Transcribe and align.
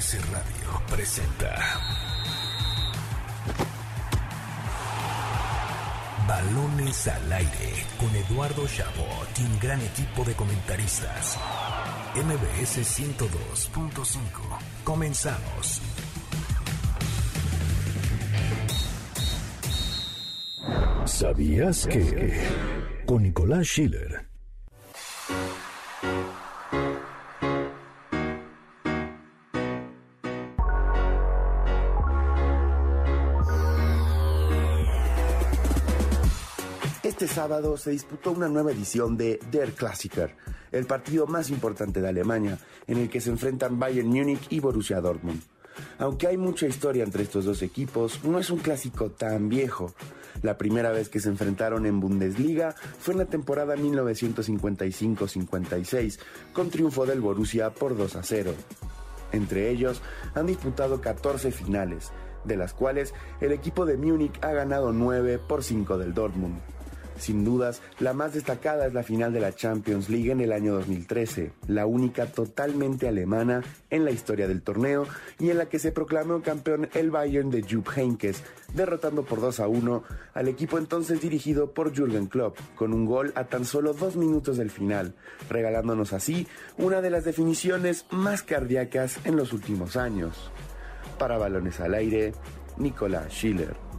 MBS 0.00 0.30
Radio 0.32 0.82
presenta 0.88 1.54
Balones 6.26 7.06
al 7.06 7.30
aire 7.30 7.84
con 7.98 8.08
Eduardo 8.16 8.66
Chabot 8.66 9.28
y 9.38 9.42
un 9.42 9.58
gran 9.58 9.78
equipo 9.82 10.24
de 10.24 10.32
comentaristas. 10.32 11.38
MBS 12.14 12.78
102.5. 12.78 14.16
Comenzamos. 14.84 15.82
¿Sabías 21.04 21.86
que? 21.86 22.40
Con 23.04 23.24
Nicolás 23.24 23.66
Schiller. 23.66 24.29
Este 37.20 37.34
sábado 37.34 37.76
se 37.76 37.90
disputó 37.90 38.30
una 38.30 38.48
nueva 38.48 38.72
edición 38.72 39.18
de 39.18 39.38
Der 39.50 39.72
Klassiker, 39.72 40.34
el 40.72 40.86
partido 40.86 41.26
más 41.26 41.50
importante 41.50 42.00
de 42.00 42.08
Alemania, 42.08 42.58
en 42.86 42.96
el 42.96 43.10
que 43.10 43.20
se 43.20 43.28
enfrentan 43.28 43.78
Bayern 43.78 44.08
Múnich 44.08 44.46
y 44.48 44.58
Borussia 44.58 45.02
Dortmund. 45.02 45.42
Aunque 45.98 46.28
hay 46.28 46.38
mucha 46.38 46.66
historia 46.66 47.04
entre 47.04 47.24
estos 47.24 47.44
dos 47.44 47.60
equipos, 47.60 48.24
no 48.24 48.38
es 48.38 48.48
un 48.48 48.60
clásico 48.60 49.10
tan 49.10 49.50
viejo. 49.50 49.92
La 50.40 50.56
primera 50.56 50.92
vez 50.92 51.10
que 51.10 51.20
se 51.20 51.28
enfrentaron 51.28 51.84
en 51.84 52.00
Bundesliga 52.00 52.74
fue 52.98 53.12
en 53.12 53.18
la 53.18 53.26
temporada 53.26 53.76
1955-56, 53.76 56.18
con 56.54 56.70
triunfo 56.70 57.04
del 57.04 57.20
Borussia 57.20 57.68
por 57.68 57.98
2 57.98 58.16
a 58.16 58.22
0. 58.22 58.54
Entre 59.32 59.68
ellos 59.68 60.00
han 60.34 60.46
disputado 60.46 61.02
14 61.02 61.52
finales, 61.52 62.12
de 62.46 62.56
las 62.56 62.72
cuales 62.72 63.12
el 63.42 63.52
equipo 63.52 63.84
de 63.84 63.98
Múnich 63.98 64.42
ha 64.42 64.52
ganado 64.52 64.94
9 64.94 65.38
por 65.46 65.62
5 65.62 65.98
del 65.98 66.14
Dortmund. 66.14 66.58
Sin 67.20 67.44
dudas, 67.44 67.82
la 67.98 68.14
más 68.14 68.32
destacada 68.32 68.86
es 68.86 68.94
la 68.94 69.02
final 69.02 69.34
de 69.34 69.40
la 69.40 69.54
Champions 69.54 70.08
League 70.08 70.32
en 70.32 70.40
el 70.40 70.52
año 70.52 70.72
2013, 70.72 71.52
la 71.68 71.84
única 71.84 72.24
totalmente 72.24 73.08
alemana 73.08 73.62
en 73.90 74.06
la 74.06 74.10
historia 74.10 74.48
del 74.48 74.62
torneo 74.62 75.06
y 75.38 75.50
en 75.50 75.58
la 75.58 75.66
que 75.66 75.78
se 75.78 75.92
proclamó 75.92 76.40
campeón 76.40 76.88
el 76.94 77.10
Bayern 77.10 77.50
de 77.50 77.62
Jupp 77.62 77.88
Heynckes, 77.94 78.42
derrotando 78.72 79.22
por 79.22 79.42
2 79.42 79.60
a 79.60 79.68
1 79.68 80.02
al 80.32 80.48
equipo 80.48 80.78
entonces 80.78 81.20
dirigido 81.20 81.72
por 81.72 81.94
Jürgen 81.94 82.26
Klopp, 82.26 82.56
con 82.74 82.94
un 82.94 83.04
gol 83.04 83.32
a 83.34 83.44
tan 83.44 83.66
solo 83.66 83.92
dos 83.92 84.16
minutos 84.16 84.56
del 84.56 84.70
final, 84.70 85.14
regalándonos 85.50 86.14
así 86.14 86.46
una 86.78 87.02
de 87.02 87.10
las 87.10 87.24
definiciones 87.24 88.06
más 88.10 88.42
cardíacas 88.42 89.18
en 89.26 89.36
los 89.36 89.52
últimos 89.52 89.98
años. 89.98 90.50
Para 91.18 91.36
balones 91.36 91.80
al 91.80 91.92
aire, 91.92 92.32
Nicolás 92.78 93.30
Schiller. 93.30 93.89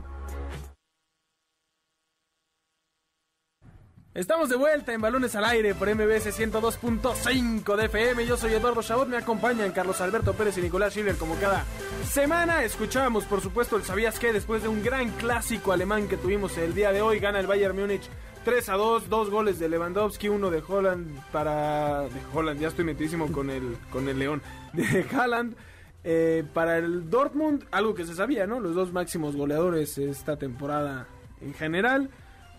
Estamos 4.14 4.50
de 4.50 4.58
vuelta 4.58 4.92
en 4.92 5.00
Balones 5.00 5.38
al 5.38 5.46
Aire 5.46 5.74
por 5.74 5.88
MBS 5.88 6.38
102.5 6.38 7.78
de 7.78 7.86
FM. 7.86 8.26
Yo 8.26 8.36
soy 8.36 8.54
Eduardo 8.54 8.84
Chabot, 8.84 9.08
me 9.08 9.16
acompañan 9.16 9.72
Carlos 9.72 10.02
Alberto 10.02 10.34
Pérez 10.34 10.58
y 10.58 10.62
Nicolás 10.62 10.92
Schiller 10.92 11.16
como 11.16 11.36
cada 11.36 11.64
semana. 12.04 12.66
Escuchamos, 12.66 13.24
por 13.24 13.40
supuesto, 13.40 13.78
el 13.78 13.84
¿Sabías 13.84 14.20
qué? 14.20 14.34
Después 14.34 14.64
de 14.64 14.68
un 14.68 14.84
gran 14.84 15.12
clásico 15.12 15.72
alemán 15.72 16.10
que 16.10 16.18
tuvimos 16.18 16.58
el 16.58 16.74
día 16.76 16.92
de 16.92 17.02
hoy, 17.02 17.20
gana 17.20 17.40
el 17.40 17.48
Bayern 17.48 17.74
Múnich 17.74 18.10
3 18.44 18.68
a 18.68 18.74
2, 18.74 19.08
dos 19.08 19.30
goles 19.30 19.60
de 19.60 19.70
Lewandowski, 19.70 20.28
uno 20.28 20.52
de 20.52 20.62
Holland 20.68 21.18
para... 21.32 22.02
de 22.02 22.22
Holland, 22.34 22.60
ya 22.60 22.68
estoy 22.68 22.84
metidísimo 22.84 23.32
con 23.32 23.50
el, 23.50 23.78
con 23.94 24.10
el 24.10 24.20
León, 24.20 24.42
de 24.74 25.06
Haaland. 25.10 25.56
Eh, 26.04 26.44
para 26.54 26.80
el 26.80 27.10
Dortmund, 27.10 27.64
algo 27.72 27.96
que 27.96 28.06
se 28.06 28.14
sabía, 28.14 28.46
¿no? 28.46 28.60
Los 28.60 28.76
dos 28.76 28.92
máximos 28.92 29.38
goleadores 29.38 29.98
esta 29.98 30.36
temporada 30.36 31.08
en 31.40 31.54
general. 31.54 32.10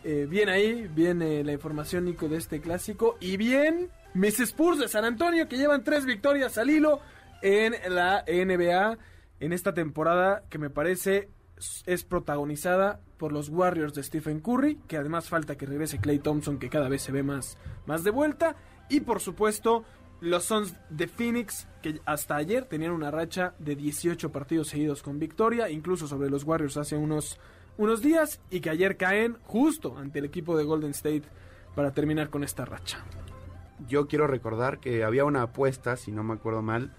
Eh, 0.04 0.26
bien 0.28 0.48
ahí, 0.48 0.88
viene 0.92 1.44
la 1.44 1.52
información, 1.52 2.04
Nico, 2.04 2.28
de 2.28 2.36
este 2.36 2.60
clásico. 2.60 3.16
Y 3.20 3.36
bien, 3.36 3.88
mis 4.14 4.40
Spurs 4.40 4.78
de 4.78 4.88
San 4.88 5.04
Antonio, 5.04 5.48
que 5.48 5.56
llevan 5.56 5.84
tres 5.84 6.04
victorias 6.04 6.58
al 6.58 6.70
hilo 6.70 7.00
en 7.40 7.74
la 7.94 8.24
NBA 8.26 8.98
en 9.40 9.52
esta 9.52 9.74
temporada, 9.74 10.44
que 10.48 10.58
me 10.58 10.70
parece 10.70 11.28
es 11.86 12.04
protagonizada 12.04 13.00
por 13.18 13.32
los 13.32 13.48
Warriors 13.48 13.94
de 13.94 14.02
Stephen 14.02 14.40
Curry, 14.40 14.80
que 14.88 14.96
además 14.96 15.28
falta 15.28 15.56
que 15.56 15.66
regrese 15.66 16.00
Clay 16.00 16.18
Thompson, 16.18 16.58
que 16.58 16.68
cada 16.68 16.88
vez 16.88 17.02
se 17.02 17.12
ve 17.12 17.22
más, 17.22 17.56
más 17.86 18.02
de 18.02 18.10
vuelta. 18.10 18.56
Y 18.88 19.00
por 19.00 19.20
supuesto, 19.20 19.84
los 20.20 20.44
Suns 20.44 20.74
de 20.90 21.06
Phoenix, 21.06 21.68
que 21.82 22.00
hasta 22.04 22.36
ayer 22.36 22.64
tenían 22.64 22.92
una 22.92 23.10
racha 23.10 23.54
de 23.58 23.76
18 23.76 24.32
partidos 24.32 24.68
seguidos 24.68 25.02
con 25.02 25.18
victoria, 25.18 25.70
incluso 25.70 26.08
sobre 26.08 26.30
los 26.30 26.44
Warriors 26.44 26.76
hace 26.76 26.96
unos 26.96 27.38
unos 27.76 28.02
días 28.02 28.40
y 28.50 28.60
que 28.60 28.70
ayer 28.70 28.96
caen 28.96 29.36
justo 29.44 29.96
ante 29.98 30.18
el 30.18 30.24
equipo 30.24 30.56
de 30.56 30.64
Golden 30.64 30.90
State 30.90 31.24
para 31.74 31.92
terminar 31.92 32.30
con 32.30 32.44
esta 32.44 32.64
racha. 32.64 33.04
Yo 33.88 34.06
quiero 34.06 34.26
recordar 34.26 34.78
que 34.78 35.04
había 35.04 35.24
una 35.24 35.42
apuesta, 35.42 35.96
si 35.96 36.12
no 36.12 36.22
me 36.22 36.34
acuerdo 36.34 36.62
mal, 36.62 36.92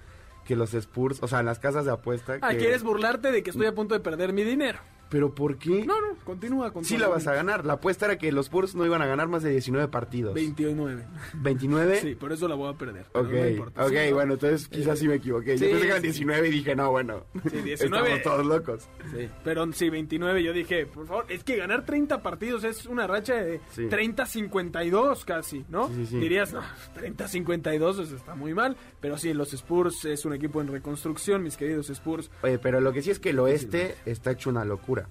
que 0.45 0.55
los 0.55 0.73
Spurs, 0.73 1.21
o 1.21 1.27
sea, 1.27 1.43
las 1.43 1.59
casas 1.59 1.85
de 1.85 1.91
apuesta... 1.91 2.37
Ah, 2.41 2.51
que... 2.51 2.57
¿quieres 2.57 2.83
burlarte 2.83 3.31
de 3.31 3.43
que 3.43 3.51
estoy 3.51 3.67
a 3.67 3.75
punto 3.75 3.93
de 3.93 4.01
perder 4.01 4.33
mi 4.33 4.43
dinero? 4.43 4.79
¿Pero 5.13 5.35
por 5.35 5.57
qué? 5.59 5.85
No, 5.85 6.01
no, 6.01 6.15
continúa. 6.25 6.73
continúa. 6.73 6.89
Sí 6.89 6.97
la 6.97 7.07
vas 7.07 7.27
a 7.27 7.35
ganar. 7.35 7.67
La 7.67 7.73
apuesta 7.73 8.07
era 8.07 8.17
que 8.17 8.31
los 8.31 8.47
Spurs 8.47 8.73
no 8.73 8.83
iban 8.83 8.99
a 9.03 9.05
ganar 9.05 9.27
más 9.27 9.43
de 9.43 9.51
19 9.51 9.87
partidos. 9.89 10.33
29. 10.33 11.05
¿29? 11.35 12.01
Sí, 12.01 12.15
por 12.15 12.33
eso 12.33 12.47
la 12.47 12.55
voy 12.55 12.73
a 12.73 12.77
perder. 12.79 13.05
Ok, 13.13 13.29
no 13.29 13.47
importa. 13.47 13.85
ok, 13.85 13.91
Sí, 13.91 14.09
no. 14.09 14.15
bueno, 14.15 14.33
entonces 14.33 14.67
quizás 14.67 14.97
sí 14.97 15.07
me 15.07 15.13
equivoqué. 15.15 15.55
Sí, 15.59 15.65
Yo 15.65 15.69
pensé 15.69 15.81
que 15.83 15.87
eran 15.91 16.01
sí, 16.01 16.07
19 16.07 16.47
y 16.47 16.51
dije, 16.51 16.75
no, 16.75 16.89
bueno, 16.89 17.25
Sí, 17.51 17.57
19. 17.63 17.75
estamos 17.75 18.21
todos 18.23 18.45
locos. 18.47 18.89
Sí, 19.15 19.29
pero 19.43 19.71
sí, 19.71 19.89
29. 19.91 20.43
Yo 20.43 20.51
dije, 20.51 20.87
por 20.87 21.05
favor, 21.05 21.25
es 21.29 21.43
que 21.43 21.57
ganar 21.57 21.85
30 21.85 22.23
partidos 22.23 22.63
es 22.63 22.87
una 22.87 23.05
racha 23.05 23.35
de 23.35 23.61
Sí. 23.69 23.83
30-52 23.89 25.25
casi, 25.25 25.63
¿no? 25.69 25.89
Sí, 25.89 25.93
sí, 25.97 26.05
sí. 26.07 26.19
Dirías, 26.21 26.53
no, 26.53 26.61
30-52 26.95 28.01
eso 28.01 28.15
está 28.15 28.33
muy 28.33 28.55
mal. 28.55 28.75
Pero 28.99 29.17
sí, 29.19 29.31
los 29.33 29.53
Spurs 29.53 30.05
es 30.05 30.25
un 30.25 30.33
equipo 30.33 30.59
en 30.59 30.69
reconstrucción, 30.69 31.43
mis 31.43 31.55
queridos 31.55 31.89
Spurs. 31.91 32.31
Oye, 32.41 32.57
pero 32.57 32.81
lo 32.81 32.91
que 32.93 33.03
sí 33.03 33.11
es 33.11 33.19
que 33.19 33.29
el 33.29 33.39
oeste 33.39 33.95
está 34.05 34.31
hecho 34.31 34.49
una 34.49 34.65
locura. 34.65 35.02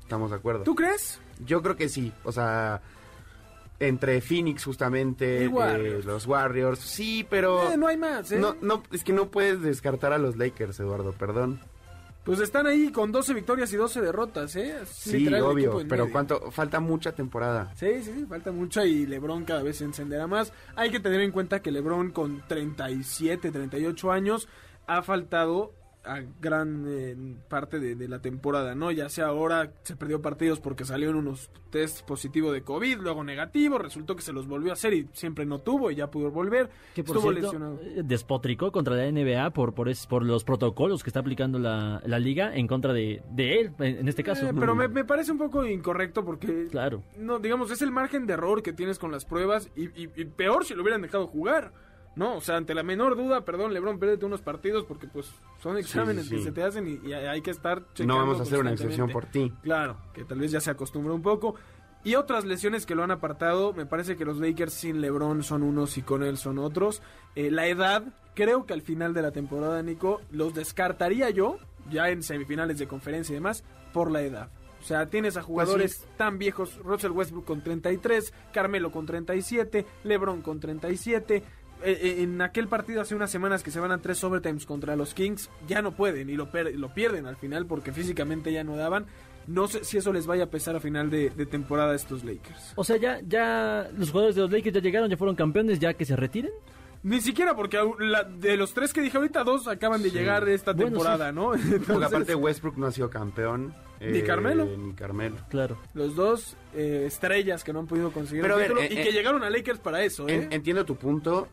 ¿Estamos 0.00 0.30
de 0.30 0.36
acuerdo? 0.36 0.64
¿Tú 0.64 0.74
crees? 0.74 1.20
Yo 1.44 1.62
creo 1.62 1.76
que 1.76 1.88
sí. 1.88 2.12
O 2.24 2.32
sea, 2.32 2.80
entre 3.80 4.20
Phoenix 4.20 4.64
justamente, 4.64 5.44
eh, 5.44 6.02
los 6.04 6.26
Warriors, 6.26 6.78
sí, 6.80 7.26
pero... 7.28 7.70
Eh, 7.70 7.76
no 7.76 7.86
hay 7.86 7.96
más, 7.96 8.32
¿eh? 8.32 8.38
No, 8.38 8.56
no, 8.60 8.82
es 8.90 9.04
que 9.04 9.12
no 9.12 9.30
puedes 9.30 9.62
descartar 9.62 10.12
a 10.12 10.18
los 10.18 10.36
Lakers, 10.36 10.80
Eduardo, 10.80 11.12
perdón. 11.12 11.60
Pues 12.24 12.40
están 12.40 12.66
ahí 12.66 12.90
con 12.92 13.10
12 13.10 13.32
victorias 13.32 13.72
y 13.72 13.76
12 13.76 14.02
derrotas, 14.02 14.54
¿eh? 14.56 14.74
Sí, 14.84 15.20
literal 15.20 15.42
obvio, 15.44 15.78
pero 15.88 16.04
medio. 16.04 16.12
cuánto 16.12 16.50
falta 16.50 16.78
mucha 16.78 17.12
temporada. 17.12 17.72
Sí, 17.76 18.02
sí, 18.02 18.12
sí, 18.14 18.26
falta 18.26 18.52
mucho 18.52 18.84
y 18.84 19.06
LeBron 19.06 19.44
cada 19.44 19.62
vez 19.62 19.78
se 19.78 19.84
encenderá 19.84 20.26
más. 20.26 20.52
Hay 20.76 20.90
que 20.90 21.00
tener 21.00 21.22
en 21.22 21.32
cuenta 21.32 21.62
que 21.62 21.70
LeBron 21.70 22.10
con 22.10 22.42
37, 22.46 23.50
38 23.50 24.12
años 24.12 24.46
ha 24.86 25.00
faltado 25.02 25.72
a 26.04 26.20
gran 26.40 26.84
eh, 26.88 27.16
parte 27.48 27.78
de, 27.80 27.94
de 27.94 28.08
la 28.08 28.20
temporada, 28.20 28.74
¿no? 28.74 28.90
Ya 28.90 29.08
sea 29.08 29.26
ahora 29.26 29.72
se 29.82 29.94
perdió 29.96 30.22
partidos 30.22 30.58
porque 30.60 30.84
salió 30.84 31.10
en 31.10 31.16
unos 31.16 31.50
test 31.70 32.06
positivo 32.06 32.50
de 32.52 32.62
COVID, 32.62 32.98
luego 33.00 33.24
negativo, 33.24 33.76
resultó 33.78 34.16
que 34.16 34.22
se 34.22 34.32
los 34.32 34.46
volvió 34.46 34.70
a 34.70 34.74
hacer 34.74 34.94
y 34.94 35.08
siempre 35.12 35.44
no 35.44 35.58
tuvo 35.60 35.90
y 35.90 35.96
ya 35.96 36.10
pudo 36.10 36.30
volver. 36.30 36.70
Que 36.94 37.04
por 37.04 37.16
Estuvo 37.16 37.32
cierto, 37.32 37.48
lesionado. 37.52 37.80
eh, 37.82 38.02
despotricó 38.04 38.72
contra 38.72 38.94
la 38.94 39.10
NBA 39.10 39.50
por 39.50 39.74
por, 39.74 39.88
es- 39.88 40.06
por 40.06 40.24
los 40.24 40.44
protocolos 40.44 41.02
que 41.02 41.10
está 41.10 41.20
aplicando 41.20 41.58
la, 41.58 42.00
la 42.06 42.18
liga 42.18 42.54
en 42.56 42.66
contra 42.66 42.92
de, 42.94 43.22
de 43.30 43.60
él, 43.60 43.72
en, 43.80 43.98
en 43.98 44.08
este 44.08 44.22
caso. 44.24 44.46
Eh, 44.48 44.52
pero 44.58 44.74
me, 44.74 44.88
me 44.88 45.04
parece 45.04 45.32
un 45.32 45.38
poco 45.38 45.66
incorrecto 45.66 46.24
porque 46.24 46.68
Claro. 46.70 47.02
no, 47.18 47.38
digamos, 47.38 47.70
es 47.70 47.82
el 47.82 47.90
margen 47.90 48.26
de 48.26 48.32
error 48.34 48.62
que 48.62 48.72
tienes 48.72 48.98
con 48.98 49.12
las 49.12 49.24
pruebas 49.26 49.68
y, 49.76 49.86
y- 50.00 50.10
y 50.16 50.24
peor 50.24 50.64
si 50.64 50.74
lo 50.74 50.82
hubieran 50.82 51.02
dejado 51.02 51.26
jugar. 51.26 51.72
No, 52.18 52.36
o 52.36 52.40
sea, 52.40 52.56
ante 52.56 52.74
la 52.74 52.82
menor 52.82 53.16
duda, 53.16 53.44
perdón, 53.44 53.72
Lebron, 53.72 54.00
pérdete 54.00 54.26
unos 54.26 54.40
partidos 54.40 54.84
porque 54.84 55.06
pues 55.06 55.30
son 55.62 55.78
exámenes 55.78 56.24
sí, 56.24 56.30
que 56.30 56.38
sí. 56.38 56.44
se 56.44 56.52
te 56.52 56.64
hacen 56.64 56.88
y, 56.88 57.08
y 57.08 57.12
hay 57.12 57.40
que 57.42 57.52
estar 57.52 57.80
No 57.80 57.86
checando 57.94 58.16
vamos 58.16 58.40
a 58.40 58.42
hacer 58.42 58.58
una 58.58 58.72
excepción 58.72 59.08
por 59.08 59.26
ti. 59.26 59.52
Claro, 59.62 59.96
que 60.12 60.24
tal 60.24 60.40
vez 60.40 60.50
ya 60.50 60.60
se 60.60 60.70
acostumbró 60.70 61.14
un 61.14 61.22
poco. 61.22 61.54
Y 62.02 62.16
otras 62.16 62.44
lesiones 62.44 62.86
que 62.86 62.96
lo 62.96 63.04
han 63.04 63.12
apartado, 63.12 63.72
me 63.72 63.86
parece 63.86 64.16
que 64.16 64.24
los 64.24 64.38
Lakers 64.38 64.72
sin 64.72 65.00
LeBron 65.00 65.44
son 65.44 65.62
unos 65.62 65.96
y 65.96 66.02
con 66.02 66.24
él 66.24 66.38
son 66.38 66.58
otros. 66.58 67.02
Eh, 67.36 67.50
la 67.52 67.66
edad, 67.66 68.02
creo 68.34 68.66
que 68.66 68.72
al 68.72 68.82
final 68.82 69.14
de 69.14 69.22
la 69.22 69.30
temporada, 69.30 69.80
Nico, 69.82 70.20
los 70.32 70.54
descartaría 70.54 71.30
yo, 71.30 71.58
ya 71.88 72.08
en 72.08 72.24
semifinales 72.24 72.78
de 72.78 72.88
conferencia 72.88 73.32
y 73.32 73.36
demás, 73.36 73.62
por 73.92 74.10
la 74.10 74.22
edad. 74.22 74.50
O 74.80 74.84
sea, 74.84 75.06
tienes 75.06 75.36
a 75.36 75.42
jugadores 75.42 76.06
tan 76.16 76.38
viejos, 76.38 76.76
Russell 76.78 77.10
Westbrook 77.10 77.44
con 77.44 77.62
33, 77.62 78.32
Carmelo 78.52 78.92
con 78.92 79.06
37, 79.06 79.84
LeBron 80.04 80.40
con 80.40 80.60
37. 80.60 81.42
Eh, 81.84 81.98
eh, 82.02 82.22
en 82.22 82.40
aquel 82.42 82.66
partido 82.68 83.00
hace 83.00 83.14
unas 83.14 83.30
semanas 83.30 83.62
que 83.62 83.70
se 83.70 83.78
van 83.80 83.92
a 83.92 83.98
tres 83.98 84.22
overtimes 84.24 84.66
contra 84.66 84.96
los 84.96 85.14
Kings, 85.14 85.48
ya 85.68 85.80
no 85.80 85.92
pueden 85.92 86.28
y 86.28 86.34
lo, 86.34 86.50
per- 86.50 86.74
lo 86.74 86.92
pierden 86.92 87.26
al 87.26 87.36
final 87.36 87.66
porque 87.66 87.92
físicamente 87.92 88.52
ya 88.52 88.64
no 88.64 88.76
daban. 88.76 89.06
No 89.46 89.66
sé 89.68 89.82
si 89.84 89.96
eso 89.96 90.12
les 90.12 90.26
vaya 90.26 90.44
a 90.44 90.50
pesar 90.50 90.76
a 90.76 90.80
final 90.80 91.08
de, 91.08 91.30
de 91.30 91.46
temporada 91.46 91.92
a 91.92 91.94
estos 91.96 92.22
Lakers. 92.24 92.72
O 92.76 92.84
sea, 92.84 92.96
ya, 92.96 93.20
ya 93.26 93.88
los 93.96 94.10
jugadores 94.10 94.36
de 94.36 94.42
los 94.42 94.50
Lakers 94.50 94.74
ya 94.74 94.80
llegaron, 94.82 95.08
ya 95.08 95.16
fueron 95.16 95.36
campeones, 95.36 95.78
ya 95.78 95.94
que 95.94 96.04
se 96.04 96.16
retiren. 96.16 96.50
Ni 97.04 97.20
siquiera 97.20 97.54
porque 97.54 97.78
la- 98.00 98.24
de 98.24 98.56
los 98.56 98.74
tres 98.74 98.92
que 98.92 99.00
dije 99.00 99.16
ahorita, 99.16 99.44
dos 99.44 99.68
acaban 99.68 100.02
de 100.02 100.10
llegar 100.10 100.46
esta 100.48 100.72
Bueno, 100.72 100.90
temporada, 100.90 101.30
¿no? 101.32 101.50
Porque 101.52 101.76
Entonces, 101.76 102.06
aparte 102.08 102.34
Westbrook 102.34 102.76
no 102.76 102.86
ha 102.88 102.92
sido 102.92 103.08
campeón. 103.08 103.72
eh, 104.00 104.10
Ni 104.12 104.22
Carmelo. 104.22 104.66
Ni 104.66 104.92
Carmelo. 104.94 105.36
Claro. 105.48 105.78
los 105.94 106.16
dos 106.16 106.56
eh, 106.74 107.04
estrellas 107.06 107.62
que 107.62 107.72
no 107.72 107.78
han 107.78 107.86
podido 107.86 108.10
conseguir 108.10 108.42
Pero 108.42 108.54
el 108.56 108.60
ver, 108.62 108.68
título 108.68 108.82
eh, 108.82 108.88
y 108.92 108.98
eh, 108.98 109.04
que 109.04 109.12
llegaron 109.12 109.44
a 109.44 109.48
Lakers 109.48 109.78
para 109.78 110.02
eso, 110.02 110.28
¿eh? 110.28 110.34
En- 110.34 110.52
entiendo 110.52 110.84
tu 110.84 110.96
punto, 110.96 111.46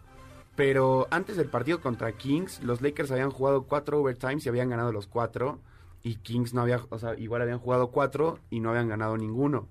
pero 0.55 1.07
antes 1.11 1.37
del 1.37 1.47
partido 1.49 1.81
contra 1.81 2.11
Kings, 2.13 2.63
los 2.63 2.81
Lakers 2.81 3.11
habían 3.11 3.29
jugado 3.31 3.63
cuatro 3.63 3.99
overtimes 3.99 4.45
y 4.45 4.49
habían 4.49 4.69
ganado 4.69 4.91
los 4.91 5.07
cuatro. 5.07 5.59
Y 6.03 6.15
Kings 6.17 6.53
no 6.53 6.61
había, 6.61 6.79
o 6.89 6.99
sea, 6.99 7.17
igual 7.17 7.41
habían 7.41 7.59
jugado 7.59 7.89
cuatro 7.91 8.39
y 8.49 8.59
no 8.59 8.69
habían 8.69 8.87
ganado 8.87 9.17
ninguno. 9.17 9.67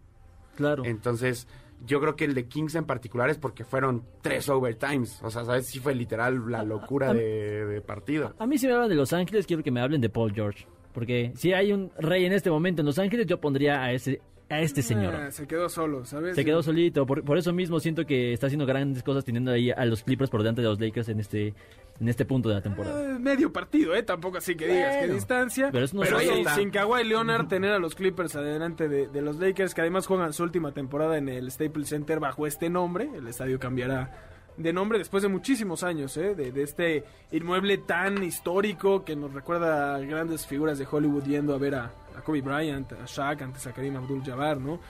Claro. 0.56 0.84
Entonces, 0.84 1.46
yo 1.86 2.00
creo 2.00 2.16
que 2.16 2.24
el 2.24 2.34
de 2.34 2.46
Kings 2.48 2.74
en 2.74 2.84
particular 2.86 3.30
es 3.30 3.38
porque 3.38 3.64
fueron 3.64 4.02
tres 4.20 4.48
overtimes. 4.48 5.22
O 5.22 5.30
sea, 5.30 5.44
¿sabes? 5.44 5.66
Sí 5.66 5.78
fue 5.78 5.94
literal 5.94 6.50
la 6.50 6.62
locura 6.64 7.10
a- 7.10 7.14
de, 7.14 7.66
de 7.66 7.80
partido. 7.80 8.34
A 8.38 8.46
mí 8.46 8.58
si 8.58 8.66
me 8.66 8.72
hablan 8.72 8.88
de 8.88 8.94
Los 8.96 9.12
Ángeles, 9.12 9.46
quiero 9.46 9.62
que 9.62 9.70
me 9.70 9.80
hablen 9.80 10.00
de 10.00 10.08
Paul 10.10 10.32
George. 10.32 10.66
Porque 10.92 11.32
si 11.36 11.52
hay 11.52 11.72
un 11.72 11.90
rey 11.98 12.24
en 12.24 12.32
este 12.32 12.50
momento 12.50 12.82
en 12.82 12.86
Los 12.86 12.98
Ángeles, 12.98 13.26
yo 13.26 13.40
pondría 13.40 13.82
a 13.82 13.92
ese 13.92 14.20
a 14.48 14.60
este 14.60 14.82
señor. 14.82 15.14
Ah, 15.14 15.30
se 15.30 15.46
quedó 15.46 15.68
solo, 15.68 16.04
¿sabes? 16.04 16.34
Se 16.34 16.44
quedó 16.44 16.62
solito, 16.62 17.06
por, 17.06 17.24
por 17.24 17.38
eso 17.38 17.52
mismo 17.52 17.80
siento 17.80 18.04
que 18.04 18.32
está 18.32 18.46
haciendo 18.46 18.66
grandes 18.66 19.02
cosas 19.02 19.24
teniendo 19.24 19.50
ahí 19.50 19.70
a 19.70 19.84
los 19.84 20.02
Clippers 20.02 20.30
por 20.30 20.42
delante 20.42 20.62
de 20.62 20.68
los 20.68 20.80
Lakers 20.80 21.08
en 21.08 21.20
este 21.20 21.54
en 22.00 22.08
este 22.08 22.24
punto 22.24 22.48
de 22.48 22.56
la 22.56 22.60
temporada. 22.60 23.00
Eh, 23.02 23.18
medio 23.18 23.52
partido, 23.52 23.94
¿eh? 23.94 24.02
Tampoco 24.02 24.38
así 24.38 24.56
que 24.56 24.66
digas 24.66 24.96
qué 24.96 25.08
distancia. 25.08 25.68
pero 25.70 25.84
eso 25.84 25.96
no 25.96 26.02
pero 26.02 26.16
hace. 26.16 26.44
sin 26.56 26.70
Kawhi 26.70 27.04
Leonard 27.04 27.46
tener 27.46 27.72
a 27.72 27.78
los 27.78 27.94
Clippers 27.94 28.34
adelante 28.36 28.88
de, 28.88 29.06
de 29.08 29.22
los 29.22 29.36
Lakers, 29.36 29.74
que 29.74 29.80
además 29.80 30.06
juegan 30.06 30.32
su 30.32 30.42
última 30.42 30.72
temporada 30.72 31.16
en 31.18 31.28
el 31.28 31.50
Staples 31.50 31.88
Center 31.88 32.18
bajo 32.20 32.46
este 32.46 32.68
nombre. 32.68 33.08
El 33.14 33.28
estadio 33.28 33.58
cambiará 33.58 34.10
de 34.56 34.72
nombre 34.72 34.98
después 34.98 35.22
de 35.22 35.28
muchísimos 35.28 35.82
años, 35.82 36.16
¿eh? 36.16 36.34
De, 36.34 36.52
de 36.52 36.62
este 36.62 37.04
inmueble 37.32 37.78
tan 37.78 38.22
histórico 38.22 39.04
que 39.04 39.16
nos 39.16 39.32
recuerda 39.32 39.94
a 39.94 39.98
grandes 40.00 40.46
figuras 40.46 40.78
de 40.78 40.86
Hollywood 40.90 41.24
yendo 41.24 41.54
a 41.54 41.58
ver 41.58 41.74
a, 41.76 41.92
a 42.16 42.20
Kobe 42.22 42.40
Bryant, 42.40 42.92
a 42.92 43.04
Shaq, 43.06 43.42
antes 43.42 43.66
a 43.66 43.72
Karim 43.72 43.96
Abdul-Jabbar, 43.96 44.60
¿no? 44.60 44.80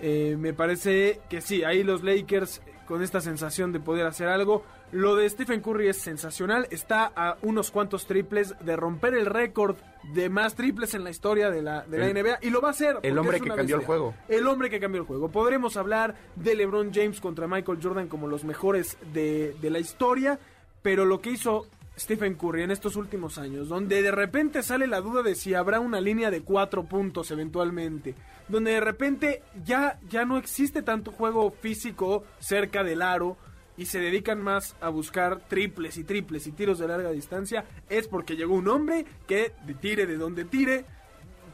Eh, 0.00 0.36
me 0.36 0.52
parece 0.52 1.20
que 1.28 1.40
sí, 1.40 1.62
ahí 1.62 1.84
los 1.84 2.02
Lakers 2.02 2.60
eh, 2.66 2.74
con 2.86 3.02
esta 3.02 3.20
sensación 3.20 3.72
de 3.72 3.78
poder 3.78 4.06
hacer 4.06 4.28
algo. 4.28 4.64
Lo 4.90 5.16
de 5.16 5.28
Stephen 5.30 5.60
Curry 5.60 5.88
es 5.88 5.98
sensacional. 5.98 6.66
Está 6.70 7.12
a 7.14 7.36
unos 7.42 7.70
cuantos 7.70 8.06
triples 8.06 8.54
de 8.60 8.76
romper 8.76 9.14
el 9.14 9.26
récord 9.26 9.76
de 10.12 10.28
más 10.28 10.54
triples 10.54 10.92
en 10.94 11.04
la 11.04 11.10
historia 11.10 11.50
de 11.50 11.62
la, 11.62 11.82
de 11.82 11.98
la 11.98 12.08
NBA. 12.08 12.38
Y 12.42 12.50
lo 12.50 12.60
va 12.60 12.68
a 12.68 12.70
hacer. 12.72 12.98
el 13.02 13.16
hombre 13.16 13.40
que 13.40 13.48
cambió 13.48 13.76
el 13.76 13.84
juego. 13.84 14.14
El 14.28 14.46
hombre 14.46 14.68
que 14.68 14.80
cambió 14.80 15.00
el 15.00 15.06
juego. 15.06 15.30
Podremos 15.30 15.76
hablar 15.76 16.16
de 16.36 16.54
LeBron 16.56 16.92
James 16.92 17.20
contra 17.20 17.46
Michael 17.46 17.78
Jordan 17.80 18.08
como 18.08 18.26
los 18.26 18.44
mejores 18.44 18.98
de, 19.14 19.54
de 19.62 19.70
la 19.70 19.78
historia. 19.78 20.38
Pero 20.82 21.04
lo 21.04 21.20
que 21.20 21.30
hizo 21.30 21.68
Stephen 21.98 22.34
Curry 22.34 22.62
en 22.62 22.70
estos 22.70 22.96
últimos 22.96 23.38
años, 23.38 23.68
donde 23.68 24.02
de 24.02 24.10
repente 24.10 24.62
sale 24.62 24.86
la 24.86 25.00
duda 25.00 25.22
de 25.22 25.34
si 25.34 25.54
habrá 25.54 25.80
una 25.80 26.00
línea 26.00 26.30
de 26.30 26.42
cuatro 26.42 26.84
puntos 26.84 27.30
eventualmente, 27.30 28.14
donde 28.48 28.72
de 28.72 28.80
repente 28.80 29.42
ya, 29.64 29.98
ya 30.08 30.24
no 30.24 30.38
existe 30.38 30.82
tanto 30.82 31.12
juego 31.12 31.50
físico 31.50 32.24
cerca 32.38 32.82
del 32.82 33.02
aro 33.02 33.36
y 33.76 33.86
se 33.86 34.00
dedican 34.00 34.42
más 34.42 34.76
a 34.80 34.88
buscar 34.88 35.40
triples 35.48 35.96
y 35.96 36.04
triples 36.04 36.46
y 36.46 36.52
tiros 36.52 36.78
de 36.78 36.88
larga 36.88 37.10
distancia, 37.10 37.64
es 37.88 38.08
porque 38.08 38.36
llegó 38.36 38.54
un 38.54 38.68
hombre 38.68 39.04
que 39.26 39.52
tire 39.80 40.06
de 40.06 40.16
donde 40.16 40.44
tire, 40.44 40.84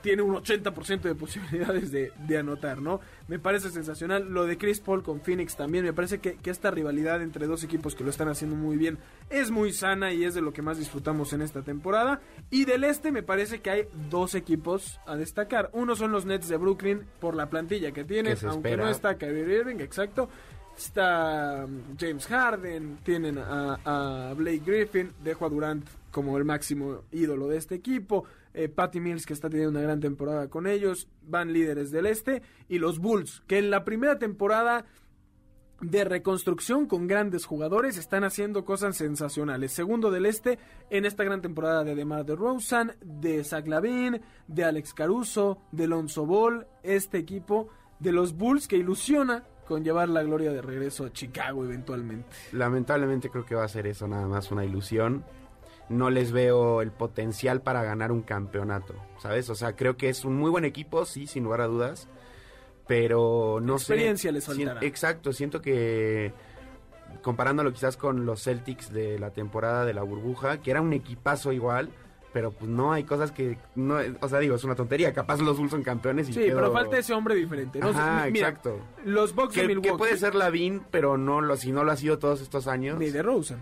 tiene 0.09 0.23
un 0.23 0.37
80% 0.37 1.03
de 1.03 1.15
posibilidades 1.15 1.93
de, 1.93 2.13
de 2.27 2.39
anotar, 2.39 2.81
¿no? 2.81 2.99
Me 3.27 3.39
parece 3.39 3.69
sensacional. 3.69 4.27
Lo 4.31 4.47
de 4.47 4.57
Chris 4.57 4.81
Paul 4.81 5.03
con 5.03 5.21
Phoenix 5.21 5.55
también. 5.55 5.85
Me 5.85 5.93
parece 5.93 6.19
que, 6.19 6.37
que 6.37 6.49
esta 6.49 6.71
rivalidad 6.71 7.21
entre 7.21 7.47
dos 7.47 7.63
equipos 7.63 7.95
que 7.95 8.05
lo 8.05 8.09
están 8.09 8.29
haciendo 8.29 8.57
muy 8.57 8.79
bien 8.79 8.97
es 9.29 9.51
muy 9.51 9.71
sana 9.71 10.11
y 10.15 10.25
es 10.25 10.33
de 10.33 10.41
lo 10.41 10.55
que 10.55 10.63
más 10.63 10.79
disfrutamos 10.79 11.35
en 11.35 11.43
esta 11.43 11.61
temporada. 11.61 12.23
Y 12.49 12.65
del 12.65 12.85
este 12.85 13.13
me 13.13 13.23
parece 13.23 13.61
que 13.61 13.69
hay 13.69 13.89
dos 14.09 14.35
equipos 14.35 14.99
a 15.07 15.15
destacar. 15.15 15.69
Uno 15.75 15.95
son 15.95 16.11
los 16.11 16.25
Nets 16.25 16.49
de 16.49 16.57
Brooklyn 16.57 17.05
por 17.21 17.35
la 17.37 17.51
plantilla 17.51 17.93
que 17.93 18.05
tienen, 18.05 18.35
Que 18.35 18.47
aunque 18.47 18.71
espera. 18.71 18.85
no 18.85 18.91
está 18.91 19.19
Kyrie 19.19 19.59
Irving, 19.59 19.81
exacto. 19.81 20.31
Está 20.75 21.67
um, 21.67 21.83
James 22.01 22.27
Harden, 22.29 22.97
tienen 23.03 23.37
a, 23.37 23.79
a 24.31 24.33
Blake 24.33 24.63
Griffin, 24.65 25.13
dejo 25.23 25.45
a 25.45 25.51
Durant 25.51 25.85
como 26.11 26.39
el 26.39 26.45
máximo 26.47 27.03
ídolo 27.13 27.49
de 27.49 27.59
este 27.59 27.75
equipo, 27.75 28.25
eh, 28.59 28.69
Patty 28.69 28.99
Mills 28.99 29.25
que 29.25 29.35
está 29.35 29.49
teniendo 29.49 29.71
una 29.71 29.83
gran 29.83 30.01
temporada 30.01 30.49
con 30.51 30.67
ellos, 30.67 31.07
van 31.23 31.53
líderes 31.53 31.93
del 31.93 32.07
este, 32.07 32.43
y 32.69 32.81
los 32.81 32.99
Bulls, 32.99 33.45
que 33.47 33.59
en 33.59 33.71
la 33.71 33.85
primera 33.85 34.19
temporada 34.19 34.85
de 35.81 36.03
reconstrucción 36.03 36.87
con 36.87 37.07
grandes 37.07 37.47
jugadores 37.47 37.97
están 37.99 38.25
haciendo 38.25 38.65
cosas 38.65 38.97
sensacionales. 38.97 39.71
Segundo 39.71 40.11
del 40.11 40.27
este 40.27 40.59
en 40.91 41.05
esta 41.05 41.23
gran 41.23 41.41
temporada 41.41 41.85
de 41.85 41.95
DeMar 41.95 42.27
DeRozan, 42.27 42.97
de 43.01 43.45
Zach 43.45 43.69
Lavin, 43.69 44.21
de 44.49 44.65
Alex 44.65 44.93
Caruso, 44.93 45.59
de 45.71 45.87
Lonzo 45.87 46.27
Ball, 46.27 46.67
este 46.83 47.19
equipo 47.19 47.69
de 48.01 48.11
los 48.11 48.37
Bulls 48.37 48.67
que 48.67 48.77
ilusiona 48.77 49.45
con 49.69 49.85
llevar 49.85 50.09
la 50.09 50.25
gloria 50.25 50.51
de 50.51 50.63
regreso 50.63 51.05
a 51.05 51.13
Chicago 51.13 51.65
eventualmente. 51.65 52.37
Lamentablemente 52.51 53.31
creo 53.31 53.45
que 53.45 53.55
va 53.55 53.63
a 53.63 53.69
ser 53.69 53.87
eso 53.87 54.09
nada 54.09 54.27
más 54.27 54.51
una 54.51 54.65
ilusión. 54.65 55.25
No 55.89 56.11
les 56.11 56.33
veo 56.33 56.83
el 56.83 56.91
potencial 56.93 57.63
para 57.63 57.83
ganar 57.83 58.13
un 58.13 58.23
campeonato, 58.23 58.95
¿sabes? 59.19 59.49
O 59.51 59.55
sea, 59.55 59.75
creo 59.75 59.97
que 59.97 60.09
es 60.11 60.25
un 60.25 60.37
muy 60.37 60.51
buen 60.51 60.65
equipo, 60.65 61.05
sí, 61.07 61.27
sin 61.27 61.45
lugar 61.45 61.61
a 61.63 61.67
dudas. 61.67 62.09
Pero 62.87 63.59
no 63.63 63.79
sé. 63.79 63.93
Experiencia 63.95 64.33
les 64.33 64.45
faltará. 64.47 64.81
Exacto, 64.83 65.33
siento 65.33 65.61
que 65.61 66.33
comparándolo 67.23 67.73
quizás 67.73 67.97
con 67.97 68.25
los 68.27 68.43
Celtics 68.45 68.93
de 68.93 69.19
la 69.19 69.31
temporada 69.31 69.85
de 69.85 69.95
la 69.95 70.03
burbuja, 70.03 70.61
que 70.61 70.71
era 70.71 70.81
un 70.81 70.93
equipazo 70.93 71.53
igual, 71.53 71.91
pero 72.33 72.51
pues 72.53 72.71
no 72.71 72.93
hay 72.93 73.05
cosas 73.05 73.33
que 73.33 73.59
no, 73.75 73.97
o 74.21 74.29
sea, 74.29 74.39
digo, 74.39 74.55
es 74.57 74.65
una 74.65 74.75
tontería, 74.75 75.13
capaz 75.13 75.41
los 75.41 75.57
Bulls 75.59 75.71
son 75.71 75.83
campeones 75.83 76.29
y 76.29 76.33
Sí, 76.35 76.41
quedo- 76.41 76.57
pero 76.57 76.73
falta 76.73 76.99
ese 76.99 77.13
hombre 77.15 77.35
diferente. 77.35 77.79
¿no? 77.81 77.89
Ajá, 77.89 78.27
Mira, 78.31 78.49
exacto. 78.49 78.79
Los 79.05 79.35
Bucks 79.35 79.55
de 79.55 79.67
Milwaukee. 79.67 79.91
que 79.91 79.97
puede 79.97 80.17
ser 80.17 80.35
Lavin, 80.35 80.83
pero 80.91 81.17
no 81.19 81.41
lo, 81.41 81.57
si 81.57 81.73
no 81.73 81.85
lo 81.85 81.93
ha 81.93 81.97
sido 81.97 82.19
todos 82.19 82.41
estos 82.41 82.69
años. 82.69 82.99
Ni 82.99 83.11
de 83.11 83.23
Rosen. 83.23 83.59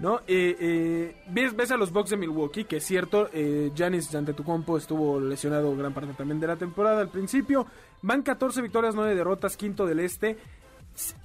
¿No? 0.00 0.20
Eh, 0.26 0.56
eh, 0.58 1.16
ves, 1.28 1.54
ves 1.54 1.70
a 1.70 1.76
los 1.76 1.92
Bucks 1.92 2.10
de 2.10 2.16
Milwaukee, 2.16 2.64
que 2.64 2.78
es 2.78 2.84
cierto, 2.84 3.28
eh, 3.34 3.70
Giannis 3.74 4.14
Antetokounmpo 4.14 4.78
estuvo 4.78 5.20
lesionado 5.20 5.76
gran 5.76 5.92
parte 5.92 6.14
también 6.14 6.40
de 6.40 6.46
la 6.46 6.56
temporada 6.56 7.02
al 7.02 7.10
principio. 7.10 7.66
Van 8.00 8.22
14 8.22 8.62
victorias, 8.62 8.94
9 8.94 9.14
derrotas, 9.14 9.58
quinto 9.58 9.84
del 9.84 10.00
este. 10.00 10.38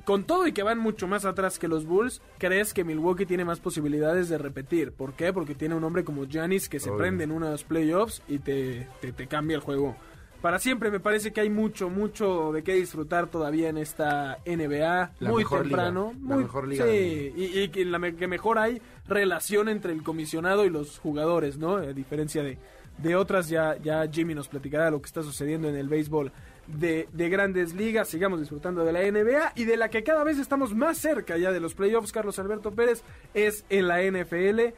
Con 0.03 0.25
todo 0.25 0.45
y 0.45 0.51
que 0.51 0.61
van 0.61 0.77
mucho 0.77 1.07
más 1.07 1.25
atrás 1.25 1.57
que 1.57 1.67
los 1.67 1.85
Bulls, 1.85 2.21
¿crees 2.37 2.73
que 2.73 2.83
Milwaukee 2.83 3.25
tiene 3.25 3.45
más 3.45 3.59
posibilidades 3.59 4.29
de 4.29 4.37
repetir? 4.37 4.91
¿Por 4.91 5.13
qué? 5.13 5.33
Porque 5.33 5.55
tiene 5.55 5.73
un 5.73 5.83
hombre 5.83 6.03
como 6.03 6.25
Giannis 6.25 6.69
que 6.69 6.79
se 6.79 6.89
Obvio. 6.89 6.99
prende 6.99 7.23
en 7.23 7.31
unos 7.31 7.63
playoffs 7.63 8.21
y 8.27 8.39
te, 8.39 8.87
te, 9.01 9.11
te 9.11 9.27
cambia 9.27 9.55
el 9.55 9.61
juego 9.61 9.95
para 10.41 10.59
siempre. 10.59 10.91
Me 10.91 10.99
parece 10.99 11.31
que 11.33 11.41
hay 11.41 11.49
mucho, 11.49 11.89
mucho 11.89 12.51
de 12.51 12.63
qué 12.63 12.73
disfrutar 12.73 13.27
todavía 13.27 13.69
en 13.69 13.77
esta 13.77 14.39
NBA. 14.45 15.11
La 15.19 15.29
muy 15.29 15.43
mejor 15.43 15.61
temprano. 15.63 16.11
liga, 16.13 16.27
la 16.29 16.35
muy, 16.35 16.43
mejor 16.43 16.67
liga 16.67 16.85
Sí, 16.85 17.33
y, 17.35 17.59
y 17.59 17.69
que, 17.69 17.85
la 17.85 17.99
me- 17.99 18.15
que 18.15 18.27
mejor 18.27 18.57
hay 18.59 18.81
relación 19.07 19.69
entre 19.69 19.93
el 19.93 20.03
comisionado 20.03 20.65
y 20.65 20.69
los 20.69 20.99
jugadores, 20.99 21.57
¿no? 21.57 21.75
A 21.77 21.81
diferencia 21.93 22.43
de, 22.43 22.57
de 22.97 23.15
otras, 23.15 23.49
ya, 23.49 23.77
ya 23.77 24.07
Jimmy 24.11 24.35
nos 24.35 24.47
platicará 24.47 24.89
lo 24.91 24.99
que 25.01 25.07
está 25.07 25.23
sucediendo 25.23 25.67
en 25.69 25.75
el 25.75 25.87
béisbol 25.89 26.31
de, 26.67 27.07
de 27.13 27.29
grandes 27.29 27.73
ligas. 27.73 28.07
Sigamos 28.07 28.39
disfrutando 28.39 28.83
de 28.83 28.91
la 28.93 29.01
NBA 29.01 29.53
y 29.55 29.65
de 29.65 29.77
la 29.77 29.89
que 29.89 30.03
cada 30.03 30.23
vez 30.23 30.39
estamos 30.39 30.73
más 30.73 30.97
cerca 30.97 31.37
ya 31.37 31.51
de 31.51 31.59
los 31.59 31.73
playoffs, 31.75 32.11
Carlos 32.11 32.39
Alberto 32.39 32.71
Pérez, 32.71 33.03
es 33.33 33.65
en 33.69 33.87
la 33.87 34.01
NFL. 34.01 34.73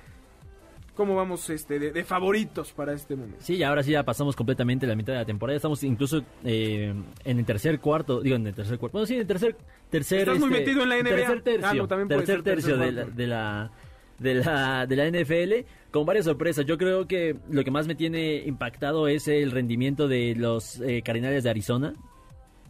¿Cómo 0.97 1.15
vamos 1.15 1.47
este, 1.51 1.77
de, 1.77 1.91
de 1.91 2.03
favoritos 2.03 2.73
para 2.73 2.91
este 2.91 3.15
momento? 3.15 3.37
Sí, 3.39 3.61
ahora 3.61 3.83
sí 3.83 3.91
ya 3.91 4.01
pasamos 4.01 4.35
completamente 4.35 4.87
la 4.87 4.95
mitad 4.95 5.13
de 5.13 5.19
la 5.19 5.25
temporada. 5.25 5.55
Estamos 5.55 5.83
incluso 5.83 6.23
eh, 6.43 6.91
en 7.23 7.39
el 7.39 7.45
tercer 7.45 7.79
cuarto, 7.79 8.19
digo 8.19 8.35
en 8.35 8.47
el 8.47 8.55
tercer 8.55 8.79
cuarto. 8.79 8.93
Bueno, 8.93 9.05
sí, 9.05 9.13
en 9.13 9.21
el 9.21 9.27
tercer 9.27 9.55
tercer 9.91 10.21
Estás 10.21 10.39
muy 10.39 10.49
este, 10.49 10.59
metido 10.59 10.81
en 10.81 10.89
la 10.89 10.95
NBA. 10.95 11.09
Tercer 11.09 11.41
tercio, 11.43 11.67
Ah, 11.67 11.73
no, 11.75 11.87
también 11.87 12.07
tercer 12.07 12.25
ser 12.25 12.43
tercer 12.43 12.75
tercio 12.75 12.77
de 12.77 12.91
la, 12.91 13.05
de 13.05 13.27
la 13.27 13.71
de 14.17 14.33
la 14.33 14.87
de 14.87 14.95
la 14.95 15.07
NFL 15.11 15.67
con 15.91 16.07
varias 16.07 16.25
sorpresas. 16.25 16.65
Yo 16.65 16.79
creo 16.79 17.07
que 17.07 17.37
lo 17.47 17.63
que 17.63 17.69
más 17.69 17.85
me 17.85 17.93
tiene 17.93 18.37
impactado 18.47 19.07
es 19.07 19.27
el 19.27 19.51
rendimiento 19.51 20.07
de 20.07 20.33
los 20.35 20.81
eh, 20.81 21.03
Cardinales 21.03 21.43
de 21.43 21.51
Arizona 21.51 21.93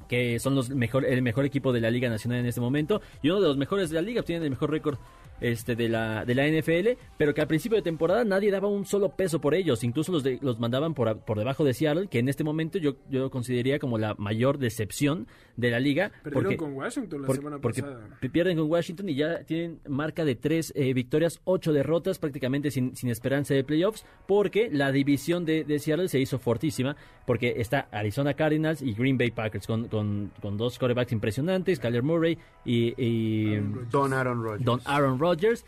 que 0.09 0.39
son 0.39 0.55
los 0.55 0.69
mejor, 0.69 1.05
el 1.05 1.21
mejor 1.21 1.45
equipo 1.45 1.73
de 1.73 1.81
la 1.81 1.91
Liga 1.91 2.09
Nacional 2.09 2.39
en 2.39 2.45
este 2.45 2.61
momento 2.61 3.01
y 3.21 3.29
uno 3.29 3.41
de 3.41 3.47
los 3.47 3.57
mejores 3.57 3.89
de 3.89 3.95
la 3.95 4.01
liga, 4.01 4.21
tienen 4.21 4.43
el 4.43 4.49
mejor 4.49 4.71
récord 4.71 4.97
este 5.41 5.75
de 5.75 5.89
la 5.89 6.25
de 6.25 6.35
la 6.35 6.47
NFL, 6.47 6.97
pero 7.17 7.33
que 7.33 7.41
al 7.41 7.47
principio 7.47 7.75
de 7.77 7.81
temporada 7.81 8.23
nadie 8.23 8.51
daba 8.51 8.67
un 8.67 8.85
solo 8.85 9.09
peso 9.09 9.39
por 9.41 9.53
ellos, 9.53 9.83
incluso 9.83 10.11
los 10.11 10.23
de- 10.23 10.39
los 10.41 10.59
mandaban 10.59 10.93
por, 10.93 11.09
a- 11.09 11.15
por 11.15 11.37
debajo 11.37 11.63
de 11.63 11.73
Seattle, 11.73 12.07
que 12.07 12.19
en 12.19 12.29
este 12.29 12.43
momento 12.43 12.77
yo 12.79 12.95
yo 13.09 13.29
consideraría 13.29 13.79
como 13.79 13.97
la 13.97 14.15
mayor 14.17 14.57
decepción 14.57 15.27
de 15.55 15.71
la 15.71 15.79
liga 15.79 16.11
Perdieron 16.23 16.43
porque 16.43 16.57
con 16.57 16.73
Washington 16.73 17.21
la 17.21 17.27
por- 17.27 17.35
semana 17.35 17.57
porque 17.59 17.81
pasada. 17.81 18.17
pi- 18.19 18.29
pierden 18.29 18.57
con 18.57 18.69
Washington 18.69 19.09
y 19.09 19.15
ya 19.15 19.43
tienen 19.43 19.79
marca 19.87 20.23
de 20.25 20.35
tres 20.35 20.71
eh, 20.75 20.93
victorias, 20.93 21.39
ocho 21.45 21.73
derrotas, 21.73 22.19
prácticamente 22.19 22.71
sin, 22.71 22.95
sin 22.95 23.09
esperanza 23.09 23.53
de 23.53 23.63
playoffs, 23.63 24.05
porque 24.27 24.69
la 24.71 24.91
división 24.91 25.45
de, 25.45 25.63
de 25.63 25.79
Seattle 25.79 26.07
se 26.09 26.19
hizo 26.19 26.37
fortísima, 26.39 26.95
porque 27.25 27.55
está 27.57 27.87
Arizona 27.91 28.33
Cardinals 28.35 28.81
y 28.81 28.93
Green 28.93 29.17
Bay 29.17 29.31
Packers, 29.31 29.65
con, 29.67 29.87
con, 29.87 30.31
con 30.41 30.57
dos 30.57 30.77
quarterbacks 30.77 31.11
impresionantes, 31.11 31.79
Kyler 31.79 32.03
Murray 32.03 32.37
y, 32.65 32.93
y 33.03 33.55
Aaron 33.55 33.73
Rodgers. 33.73 33.91
Don 33.91 34.13
Aaron 34.13 34.43
Rodgers. 34.43 34.65
Don 34.65 34.79
Aaron 34.85 35.19
Rodgers. 35.19 35.26
Rodgers 35.27 35.63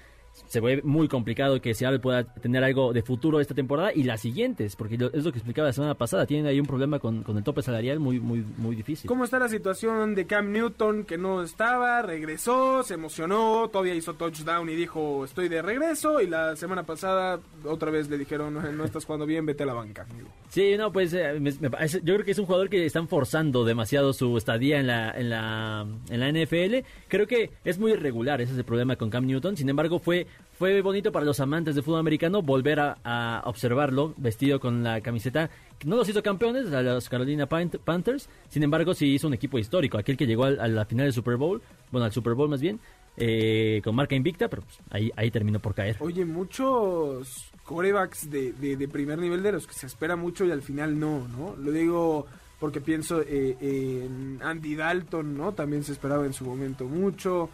se 0.48 0.60
ve 0.60 0.82
muy 0.84 1.08
complicado 1.08 1.62
que 1.62 1.74
Seattle 1.74 2.00
pueda 2.00 2.24
tener 2.24 2.64
algo 2.64 2.94
de 2.94 3.02
futuro 3.02 3.40
esta 3.40 3.54
temporada 3.54 3.92
y 3.94 4.04
las 4.04 4.22
siguientes, 4.22 4.76
porque 4.76 4.96
es 4.96 5.24
lo 5.24 5.32
que 5.32 5.38
explicaba 5.40 5.68
la 5.68 5.74
semana 5.74 5.94
pasada, 5.96 6.26
tienen 6.26 6.46
ahí 6.48 6.60
un 6.60 6.66
problema 6.66 7.00
con, 7.00 7.24
con 7.24 7.38
el 7.38 7.44
tope 7.44 7.62
salarial 7.62 8.00
muy, 8.00 8.20
muy, 8.20 8.44
muy 8.58 8.76
difícil. 8.76 9.08
¿Cómo 9.08 9.24
está 9.26 9.38
la 9.40 9.50
situación 9.50 10.16
de 10.16 10.26
Cam 10.26 10.52
Newton 10.52 11.04
que 11.04 11.18
no 11.18 11.44
estaba, 11.44 12.02
regresó, 12.02 12.84
se 12.84 12.94
emocionó, 12.96 13.70
todavía 13.72 13.96
hizo 13.96 14.14
touchdown 14.16 14.70
y 14.70 14.76
dijo 14.76 15.24
estoy 15.26 15.50
de 15.50 15.62
regreso 15.62 16.22
y 16.22 16.28
la 16.28 16.56
semana 16.56 16.84
pasada 16.84 17.40
otra 17.66 17.92
vez 17.92 18.10
le 18.10 18.18
dijeron 18.18 18.54
no, 18.54 18.62
no 18.72 18.86
estás 18.86 19.06
jugando 19.06 19.26
bien, 19.26 19.46
vete 19.46 19.64
a 19.64 19.66
la 19.68 19.74
banca. 19.74 20.06
amigo"? 20.10 20.30
Sí, 20.50 20.76
no, 20.78 20.92
pues 20.92 21.14
eh, 21.14 21.40
me- 21.40 21.52
me 21.60 21.70
parece- 21.70 22.02
yo 22.04 22.14
creo 22.16 22.26
que 22.26 22.32
es 22.32 22.40
un 22.40 22.46
jugador 22.46 22.70
que 22.70 22.86
están 22.86 23.08
forzando 23.08 23.66
demasiado 23.66 24.14
su 24.14 24.36
estadía 24.38 24.80
en 24.80 24.88
la, 24.88 25.12
en 25.12 25.30
la, 25.30 25.86
en 26.10 26.20
la 26.20 26.30
NFL. 26.30 26.86
Creo 27.08 27.28
que 27.28 27.52
es 27.64 27.78
muy 27.78 27.92
irregular, 27.92 28.42
ese 28.42 28.54
es 28.54 28.58
el 28.58 28.64
problema 28.66 28.96
con 28.96 29.10
Cam 29.10 29.26
Newton. 29.26 29.56
Sin 29.58 29.70
embargo, 29.70 30.00
fue, 30.00 30.26
fue 30.58 30.82
bonito 30.82 31.12
para 31.12 31.26
los 31.26 31.40
amantes 31.40 31.76
del 31.76 31.84
fútbol 31.84 32.02
americano 32.02 32.42
volver 32.42 32.80
a, 32.82 33.42
observarlo 33.46 34.14
vestido 34.18 34.60
con 34.60 34.84
la 34.84 35.00
camiseta. 35.00 35.50
No 35.86 35.96
los 35.96 36.10
hizo 36.10 36.22
campeones, 36.22 36.74
a 36.74 36.82
los 36.82 37.08
Carolina 37.08 37.46
Pan- 37.46 37.72
Panthers. 37.84 38.30
Sin 38.50 38.64
embargo, 38.64 38.94
sí 38.94 39.14
hizo 39.14 39.28
un 39.28 39.34
equipo 39.34 39.58
histórico, 39.58 39.98
aquel 39.98 40.18
que 40.18 40.28
llegó 40.28 40.44
a 40.46 40.68
la 40.68 40.86
final 40.86 41.06
del 41.06 41.14
Super 41.14 41.38
Bowl, 41.38 41.62
bueno, 41.92 42.06
al 42.06 42.12
Super 42.12 42.34
Bowl 42.34 42.50
más 42.50 42.60
bien, 42.60 42.80
eh, 43.16 43.82
con 43.84 43.96
marca 43.96 44.16
invicta, 44.16 44.50
pero 44.50 44.64
pues, 44.64 44.80
ahí, 45.16 45.32
terminó 45.32 45.60
por 45.60 45.74
caer. 45.74 45.96
Oye, 46.02 46.26
muchos 46.26 47.52
corebacks 47.64 48.30
de, 48.30 48.52
de, 48.54 48.76
de 48.76 48.88
primer 48.88 49.18
nivel 49.20 49.42
de 49.42 49.54
los 49.54 49.66
que 49.66 49.74
se 49.74 49.86
espera 49.88 50.16
mucho 50.16 50.46
y 50.46 50.52
al 50.52 50.62
final 50.62 51.00
no, 51.00 51.28
¿no? 51.28 51.56
Lo 51.56 51.72
digo 51.72 52.26
porque 52.60 52.82
pienso 52.82 53.22
eh, 53.22 53.56
en 53.62 54.40
Andy 54.44 54.76
Dalton, 54.76 55.38
¿no? 55.38 55.54
También 55.54 55.84
se 55.84 55.94
esperaba 55.94 56.26
en 56.26 56.34
su 56.34 56.44
momento 56.44 56.86
mucho. 56.86 57.50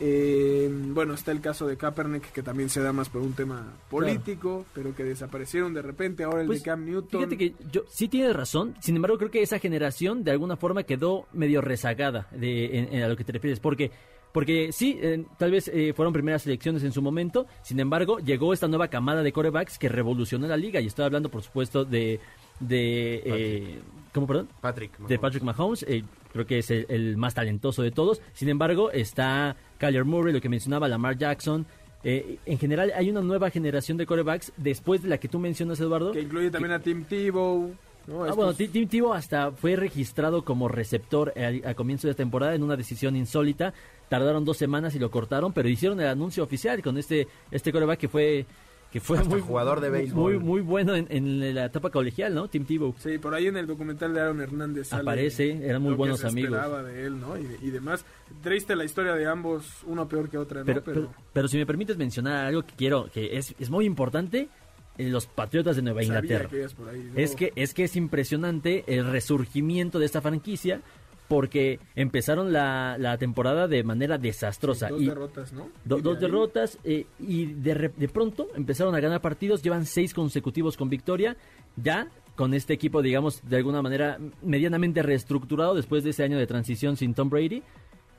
Eh, 0.00 0.68
bueno, 0.70 1.14
está 1.14 1.32
el 1.32 1.40
caso 1.40 1.66
de 1.66 1.76
Kaepernick, 1.76 2.30
que 2.32 2.42
también 2.42 2.68
se 2.68 2.80
da 2.80 2.92
más 2.92 3.08
por 3.08 3.20
un 3.22 3.32
tema 3.32 3.66
político, 3.90 4.64
pero 4.74 4.94
que 4.94 5.02
desaparecieron 5.04 5.74
de 5.74 5.82
repente. 5.82 6.22
Ahora 6.24 6.40
el 6.42 6.46
Pues, 6.46 6.60
de 6.62 6.64
Cam 6.70 6.84
Newton. 6.84 7.20
Fíjate 7.20 7.36
que 7.36 7.54
yo 7.72 7.82
sí 7.88 8.08
tienes 8.08 8.34
razón, 8.34 8.74
sin 8.80 8.96
embargo 8.96 9.18
creo 9.18 9.30
que 9.30 9.42
esa 9.42 9.58
generación 9.58 10.22
de 10.24 10.30
alguna 10.30 10.56
forma 10.56 10.84
quedó 10.84 11.26
medio 11.32 11.60
rezagada 11.60 12.28
de, 12.30 12.78
en- 12.78 12.94
en 12.94 13.02
a 13.02 13.08
lo 13.08 13.16
que 13.16 13.24
te 13.24 13.32
refieres, 13.32 13.60
porque 13.60 13.90
porque 14.30 14.72
sí, 14.72 14.98
eh, 15.00 15.24
tal 15.38 15.50
vez 15.50 15.68
eh, 15.72 15.94
fueron 15.96 16.12
primeras 16.12 16.46
elecciones 16.46 16.84
en 16.84 16.92
su 16.92 17.00
momento, 17.00 17.46
sin 17.62 17.80
embargo 17.80 18.18
llegó 18.18 18.52
esta 18.52 18.68
nueva 18.68 18.88
camada 18.88 19.22
de 19.22 19.32
corebacks 19.32 19.78
que 19.78 19.88
revolucionó 19.88 20.46
la 20.46 20.56
liga 20.56 20.80
y 20.80 20.86
estoy 20.86 21.06
hablando 21.06 21.30
por 21.30 21.42
supuesto 21.42 21.84
de 21.84 22.20
de 22.60 23.22
eh, 23.24 23.78
¿cómo 24.12 24.26
perdón? 24.26 24.48
Patrick. 24.60 24.92
de 24.92 24.98
Mahomes. 25.00 25.18
Patrick 25.20 25.42
Mahomes, 25.44 25.82
eh, 25.88 26.04
creo 26.32 26.46
que 26.46 26.58
es 26.58 26.70
el, 26.70 26.86
el 26.88 27.16
más 27.16 27.34
talentoso 27.34 27.82
de 27.82 27.90
todos. 27.90 28.20
Sin 28.34 28.48
embargo, 28.48 28.90
está 28.90 29.56
Kyler 29.78 30.04
Murray, 30.04 30.32
lo 30.32 30.40
que 30.40 30.48
mencionaba 30.48 30.88
Lamar 30.88 31.16
Jackson. 31.18 31.66
Eh, 32.04 32.38
en 32.46 32.58
general, 32.58 32.92
hay 32.94 33.10
una 33.10 33.20
nueva 33.22 33.50
generación 33.50 33.96
de 33.98 34.06
corebacks 34.06 34.52
después 34.56 35.02
de 35.02 35.08
la 35.08 35.18
que 35.18 35.28
tú 35.28 35.38
mencionas, 35.38 35.80
Eduardo. 35.80 36.12
Que 36.12 36.20
incluye 36.22 36.50
también 36.50 36.72
a 36.72 36.78
Tim 36.80 37.04
Tebow. 37.04 37.74
¿no? 38.06 38.20
Ah, 38.22 38.26
Estos- 38.28 38.36
bueno, 38.36 38.54
Ti- 38.54 38.68
Tim 38.68 38.88
Tebow 38.88 39.12
hasta 39.12 39.50
fue 39.52 39.76
registrado 39.76 40.44
como 40.44 40.68
receptor 40.68 41.32
al, 41.36 41.60
al 41.64 41.74
comienzo 41.74 42.06
de 42.08 42.14
temporada 42.14 42.54
en 42.54 42.62
una 42.62 42.76
decisión 42.76 43.16
insólita. 43.16 43.74
Tardaron 44.08 44.44
dos 44.44 44.56
semanas 44.56 44.94
y 44.94 44.98
lo 44.98 45.10
cortaron, 45.10 45.52
pero 45.52 45.68
hicieron 45.68 46.00
el 46.00 46.06
anuncio 46.06 46.42
oficial 46.44 46.80
con 46.82 46.96
este 46.96 47.26
este 47.50 47.72
coreback 47.72 47.98
que 47.98 48.08
fue 48.08 48.46
que 48.92 49.00
fue 49.00 49.18
Hasta 49.18 49.28
muy 49.28 49.40
jugador 49.40 49.80
de 49.80 49.90
béisbol. 49.90 50.34
muy 50.34 50.42
muy 50.42 50.60
bueno 50.62 50.94
en, 50.96 51.06
en 51.10 51.54
la 51.54 51.66
etapa 51.66 51.90
colegial, 51.90 52.34
¿no? 52.34 52.48
Tim 52.48 52.64
Tebow. 52.64 52.94
Sí, 52.98 53.18
por 53.18 53.34
ahí 53.34 53.46
en 53.46 53.56
el 53.58 53.66
documental 53.66 54.14
de 54.14 54.20
Aaron 54.20 54.40
Hernández 54.40 54.88
sale 54.88 55.02
Aparece, 55.02 55.50
eran 55.66 55.82
muy 55.82 55.90
lo 55.90 55.96
que 55.96 55.98
buenos 55.98 56.20
se 56.20 56.28
amigos. 56.28 56.52
esperaba 56.52 56.82
de 56.82 57.04
él, 57.06 57.20
¿no? 57.20 57.36
Y, 57.36 57.42
de- 57.44 57.58
y 57.62 57.70
demás. 57.70 58.04
Triste 58.42 58.74
la 58.76 58.84
historia 58.84 59.14
de 59.14 59.26
ambos, 59.26 59.66
uno 59.86 60.08
peor 60.08 60.28
que 60.30 60.38
otra, 60.38 60.60
¿no? 60.60 60.66
Pero, 60.66 60.82
pero, 60.84 61.12
pero 61.32 61.48
si 61.48 61.58
me 61.58 61.66
permites 61.66 61.96
mencionar 61.98 62.46
algo 62.46 62.62
que 62.62 62.74
quiero, 62.76 63.10
que 63.12 63.36
es, 63.36 63.54
es 63.58 63.68
muy 63.70 63.84
importante, 63.84 64.48
en 64.96 65.12
los 65.12 65.26
Patriotas 65.26 65.76
de 65.76 65.82
Nueva 65.82 66.02
sabía 66.02 66.18
Inglaterra. 66.20 66.48
que 66.48 66.58
ibas 66.58 66.74
por 66.74 66.88
ahí, 66.88 67.10
¿no? 67.12 67.18
Es 67.20 67.36
que, 67.36 67.52
es 67.56 67.74
que 67.74 67.84
es 67.84 67.94
impresionante 67.94 68.84
el 68.88 69.06
resurgimiento 69.10 69.98
de 69.98 70.06
esta 70.06 70.20
franquicia 70.20 70.80
porque 71.28 71.78
empezaron 71.94 72.52
la, 72.52 72.96
la 72.98 73.18
temporada 73.18 73.68
de 73.68 73.84
manera 73.84 74.18
desastrosa. 74.18 74.88
Dos 74.88 75.02
y 75.02 75.06
derrotas, 75.06 75.52
¿no? 75.52 75.68
do- 75.84 75.98
dos 75.98 76.18
derrotas 76.20 76.78
eh, 76.84 77.06
y 77.20 77.46
de, 77.46 77.92
de 77.94 78.08
pronto 78.08 78.48
empezaron 78.56 78.94
a 78.94 79.00
ganar 79.00 79.20
partidos, 79.20 79.62
llevan 79.62 79.84
seis 79.86 80.14
consecutivos 80.14 80.76
con 80.76 80.88
victoria, 80.88 81.36
ya 81.76 82.08
con 82.34 82.54
este 82.54 82.72
equipo, 82.72 83.02
digamos, 83.02 83.42
de 83.48 83.56
alguna 83.56 83.82
manera 83.82 84.18
medianamente 84.42 85.02
reestructurado 85.02 85.74
después 85.74 86.04
de 86.04 86.10
ese 86.10 86.22
año 86.22 86.38
de 86.38 86.46
transición 86.46 86.96
sin 86.96 87.12
Tom 87.14 87.28
Brady. 87.28 87.62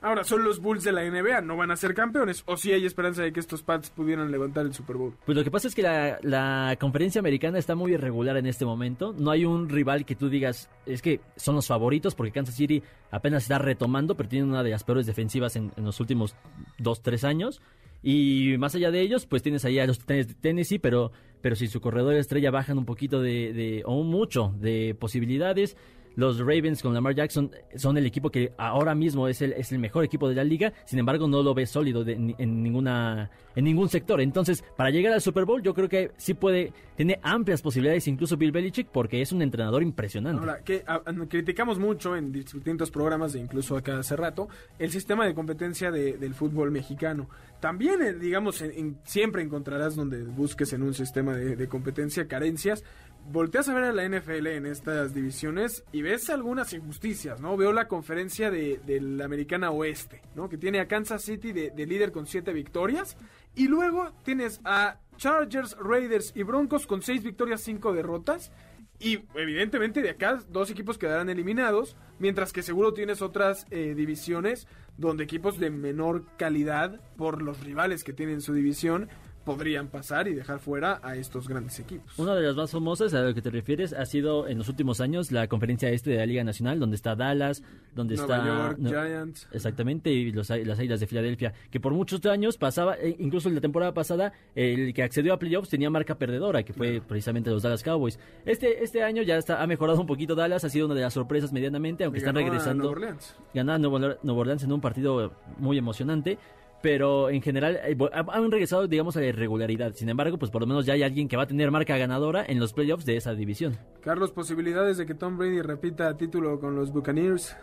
Ahora, 0.02 0.24
son 0.24 0.44
los 0.44 0.60
Bulls 0.60 0.84
de 0.86 0.94
la 0.94 1.04
NBA, 1.04 1.42
no 1.42 1.58
van 1.58 1.72
a 1.72 1.76
ser 1.76 1.94
campeones. 1.94 2.44
O 2.46 2.56
sí 2.56 2.72
hay 2.72 2.86
esperanza 2.86 3.22
de 3.22 3.34
que 3.34 3.40
estos 3.40 3.64
Pats 3.64 3.90
pudieran 3.90 4.32
levantar 4.32 4.66
el 4.66 4.74
Super 4.74 4.96
Bowl. 4.96 5.14
Pues 5.26 5.38
lo 5.38 5.44
que 5.44 5.52
pasa 5.52 5.68
es 5.68 5.76
que 5.76 5.82
la, 5.82 6.20
la 6.22 6.78
conferencia 6.80 7.20
americana 7.20 7.60
está 7.60 7.76
muy 7.76 7.94
irregular 7.94 8.38
en 8.38 8.46
este 8.46 8.66
momento. 8.66 9.14
No 9.18 9.32
hay 9.32 9.44
un 9.44 9.68
rival 9.68 10.06
que 10.06 10.16
tú 10.16 10.30
digas, 10.30 10.70
es 10.86 11.02
que 11.02 11.20
son 11.36 11.56
los 11.56 11.68
favoritos 11.68 12.16
porque 12.16 12.32
Kansas 12.32 12.56
City 12.56 12.82
apenas 13.12 13.44
está 13.44 13.58
retomando, 13.58 14.16
pero 14.16 14.30
tiene 14.30 14.46
una 14.46 14.64
de 14.64 14.70
las 14.70 14.84
peores 14.84 15.06
defensivas 15.06 15.56
en, 15.58 15.72
los 15.76 16.00
últimos 16.00 16.36
dos, 16.78 17.02
tres 17.02 17.26
años. 17.26 17.62
Y 18.02 18.56
más 18.58 18.76
allá 18.76 18.92
de 18.92 19.02
ellos, 19.02 19.26
pues 19.26 19.44
tienes 19.44 19.66
ahí 19.66 19.80
a 19.80 19.86
los 19.86 20.00
Tennessee, 20.00 20.80
pero, 20.80 21.12
pero 21.42 21.58
si 21.58 21.68
su 21.68 21.82
corredor 21.82 22.14
estrella 22.14 22.52
bajan 22.52 22.78
un 22.78 22.86
poquito 22.86 23.22
de, 23.22 23.52
de, 23.52 23.82
o 23.86 24.04
mucho 24.04 24.54
de 24.58 24.96
posibilidades. 24.98 25.76
Los 26.16 26.40
Ravens 26.40 26.82
con 26.82 26.94
Lamar 26.94 27.16
Jackson 27.16 27.52
son 27.76 27.98
el 27.98 28.06
equipo 28.06 28.30
que 28.30 28.52
ahora 28.58 28.94
mismo 28.96 29.28
es 29.28 29.42
el, 29.42 29.54
es 29.54 29.72
el 29.72 29.80
mejor 29.80 30.04
equipo 30.04 30.28
de 30.28 30.36
la 30.36 30.44
liga, 30.44 30.74
sin 30.86 31.00
embargo 31.00 31.28
no 31.28 31.42
lo 31.44 31.54
ve 31.54 31.66
sólido 31.66 32.04
de- 32.04 32.14
en, 32.38 32.64
ninguna 32.64 33.30
en 33.56 33.64
ningún 33.64 33.88
sector. 33.90 34.20
Entonces, 34.22 34.64
para 34.76 34.90
llegar 34.90 35.14
al 35.14 35.22
Super 35.22 35.46
Bowl, 35.46 35.62
yo 35.62 35.74
creo 35.74 35.88
que 35.90 36.12
sí 36.18 36.34
puede, 36.34 36.74
tiene 36.96 37.20
amplias 37.24 37.62
posibilidades, 37.62 38.08
incluso 38.08 38.36
Bill 38.38 38.52
Belichick, 38.52 38.88
porque 38.90 39.22
es 39.22 39.32
un 39.32 39.42
entrenador 39.42 39.82
impresionante. 39.82 40.40
Ahora, 40.40 40.60
que 40.64 40.84
criticamos 41.30 41.80
mucho 41.80 42.16
en 42.16 42.32
distintos 42.32 42.92
programas, 42.92 43.36
e 43.36 43.40
incluso 43.40 43.78
acá 43.78 44.00
hace 44.00 44.16
rato, 44.16 44.50
el 44.78 44.92
sistema 44.92 45.26
de 45.26 45.34
competencia 45.34 45.92
de- 45.92 46.18
del 46.18 46.34
fútbol 46.34 46.72
mexicano. 46.72 47.30
También, 47.60 48.02
eh, 48.02 48.14
digamos, 48.14 48.62
en- 48.62 48.98
siempre 49.04 49.42
encontrarás 49.42 49.96
donde 49.96 50.24
busques 50.24 50.72
en 50.74 50.84
un 50.84 50.94
sistema 50.94 51.36
de 51.36 51.68
competencia 51.68 52.28
carencias. 52.28 52.84
Volteas 53.32 53.70
a 53.70 53.76
ver 53.76 53.84
a 53.84 53.94
la 53.94 54.10
NFL 54.10 54.48
en 54.48 54.66
estas 54.66 55.14
divisiones 55.14 55.84
y 55.92 56.02
ves 56.02 56.32
algunas 56.32 56.74
injusticias, 56.74 57.40
¿no? 57.40 57.56
Veo 57.58 57.72
la 57.72 57.88
conferencia 57.88 58.50
de, 58.50 58.82
la 59.00 59.26
Americana 59.26 59.70
Oeste, 59.70 60.24
¿no? 60.34 60.50
Que 60.50 60.58
tiene 60.58 60.80
a 60.80 60.88
Kansas 60.88 61.22
City 61.22 61.52
de, 61.52 61.70
de 61.70 61.86
líder 61.86 62.12
con 62.12 62.26
siete 62.26 62.54
victorias. 62.54 63.18
Y 63.54 63.68
luego 63.68 64.14
tienes 64.24 64.60
a 64.64 64.98
Chargers, 65.18 65.78
Raiders 65.78 66.34
y 66.36 66.42
Broncos 66.42 66.88
con 66.88 67.04
seis 67.04 67.22
victorias, 67.22 67.62
cinco 67.62 67.94
derrotas. 67.94 68.52
Y 69.00 69.20
evidentemente 69.36 70.02
de 70.02 70.10
acá 70.10 70.40
dos 70.50 70.72
equipos 70.72 70.98
quedarán 70.98 71.30
eliminados, 71.30 71.96
mientras 72.18 72.52
que 72.52 72.64
seguro 72.64 72.96
tienes 72.96 73.22
otras 73.22 73.68
eh, 73.70 73.94
divisiones 73.96 74.68
donde 74.98 75.24
equipos 75.24 75.60
de 75.60 75.70
menor 75.70 76.26
calidad 76.36 77.00
por 77.16 77.44
los 77.44 77.64
rivales 77.64 78.04
que 78.04 78.12
tienen 78.12 78.42
su 78.42 78.54
división 78.54 79.08
podrían 79.50 79.88
pasar 79.88 80.28
y 80.28 80.36
dejar 80.36 80.60
fuera 80.60 81.00
a 81.02 81.16
estos 81.16 81.48
grandes 81.48 81.80
equipos. 81.80 82.20
Una 82.20 82.36
de 82.36 82.44
las 82.44 82.56
más 82.56 82.70
famosas 82.70 83.16
a 83.16 83.22
lo 83.22 83.34
que 83.34 83.42
te 83.42 83.50
refieres 83.50 83.94
ha 83.94 84.06
sido 84.06 84.48
en 84.48 84.60
los 84.60 84.70
últimos 84.70 85.02
años 85.02 85.32
la 85.32 85.48
conferencia 85.48 85.90
este 85.90 86.12
de 86.12 86.18
la 86.18 86.28
Liga 86.28 86.44
Nacional, 86.44 86.80
donde 86.80 86.96
está 86.96 87.16
Dallas, 87.16 87.64
donde 87.96 88.16
Nueva 88.16 88.36
está 88.38 88.48
York 88.48 88.78
no- 88.78 88.90
Giants. 88.92 89.48
Exactamente, 89.52 90.12
y 90.12 90.32
los, 90.32 90.50
las 90.52 90.78
Águilas 90.78 91.00
de 91.00 91.08
Filadelfia, 91.08 91.54
que 91.72 91.80
por 91.80 91.94
muchos 91.94 92.24
años 92.28 92.58
pasaba, 92.58 92.96
eh, 93.00 93.16
incluso 93.18 93.50
en 93.50 93.56
la 93.56 93.62
temporada 93.62 93.92
pasada, 93.94 94.34
el 94.54 94.94
que 94.94 95.02
accedió 95.02 95.34
a 95.34 95.40
playoffs 95.40 95.70
tenía 95.70 95.90
marca 95.90 96.16
perdedora, 96.16 96.62
que 96.62 96.74
fue 96.74 97.02
precisamente 97.02 97.50
los 97.50 97.64
Dallas 97.64 97.82
Cowboys. 97.82 98.20
Este, 98.46 98.84
este 98.84 99.02
año 99.02 99.24
ya 99.24 99.38
está, 99.38 99.64
ha 99.64 99.66
mejorado 99.66 100.00
un 100.00 100.06
poquito 100.08 100.36
Dallas, 100.36 100.64
ha 100.64 100.70
sido 100.70 100.86
una 100.86 100.94
de 100.94 101.02
las 101.02 101.14
sorpresas 101.16 101.52
medianamente, 101.52 102.04
aunque 102.04 102.20
Y 102.20 102.22
están 102.22 102.36
ganó 102.36 102.46
a 102.46 102.50
regresando. 102.52 102.84
Nueva 102.84 102.98
Orleans. 102.98 103.36
Nuevo, 103.80 104.00
Nuevo 104.00 104.40
Orleans 104.42 104.64
en 104.64 104.72
un 104.72 104.82
partido 104.82 105.34
muy 105.58 105.78
emocionante. 105.80 106.38
Pero 106.82 107.30
en 107.30 107.42
general 107.42 107.80
eh, 107.84 107.98
han 108.12 108.52
regresado, 108.52 108.88
digamos, 108.88 109.18
a 109.18 109.20
la 109.20 109.28
irregularidad. 109.28 109.94
Sin 109.94 110.10
embargo, 110.10 110.38
pues 110.38 110.52
por 110.52 110.62
lo 110.62 110.68
menos 110.68 110.86
ya 110.86 110.94
hay 110.94 111.04
alguien 111.04 111.28
que 111.28 111.36
va 111.36 111.44
a 111.44 111.48
tener 111.48 111.72
marca 111.72 111.98
ganadora 111.98 112.46
en 112.48 112.60
los 112.60 112.74
playoffs 112.74 113.06
de 113.06 113.18
esa 113.18 113.34
división. 113.34 113.78
Carlos, 114.02 114.32
posibilidades 114.32 114.98
de 114.98 115.06
que 115.06 115.14
Tom 115.14 115.38
Brady 115.38 115.62
repita 115.62 116.16
título 116.16 116.60
con 116.60 116.76
los 116.76 116.92
Buccaneers. 116.92 117.56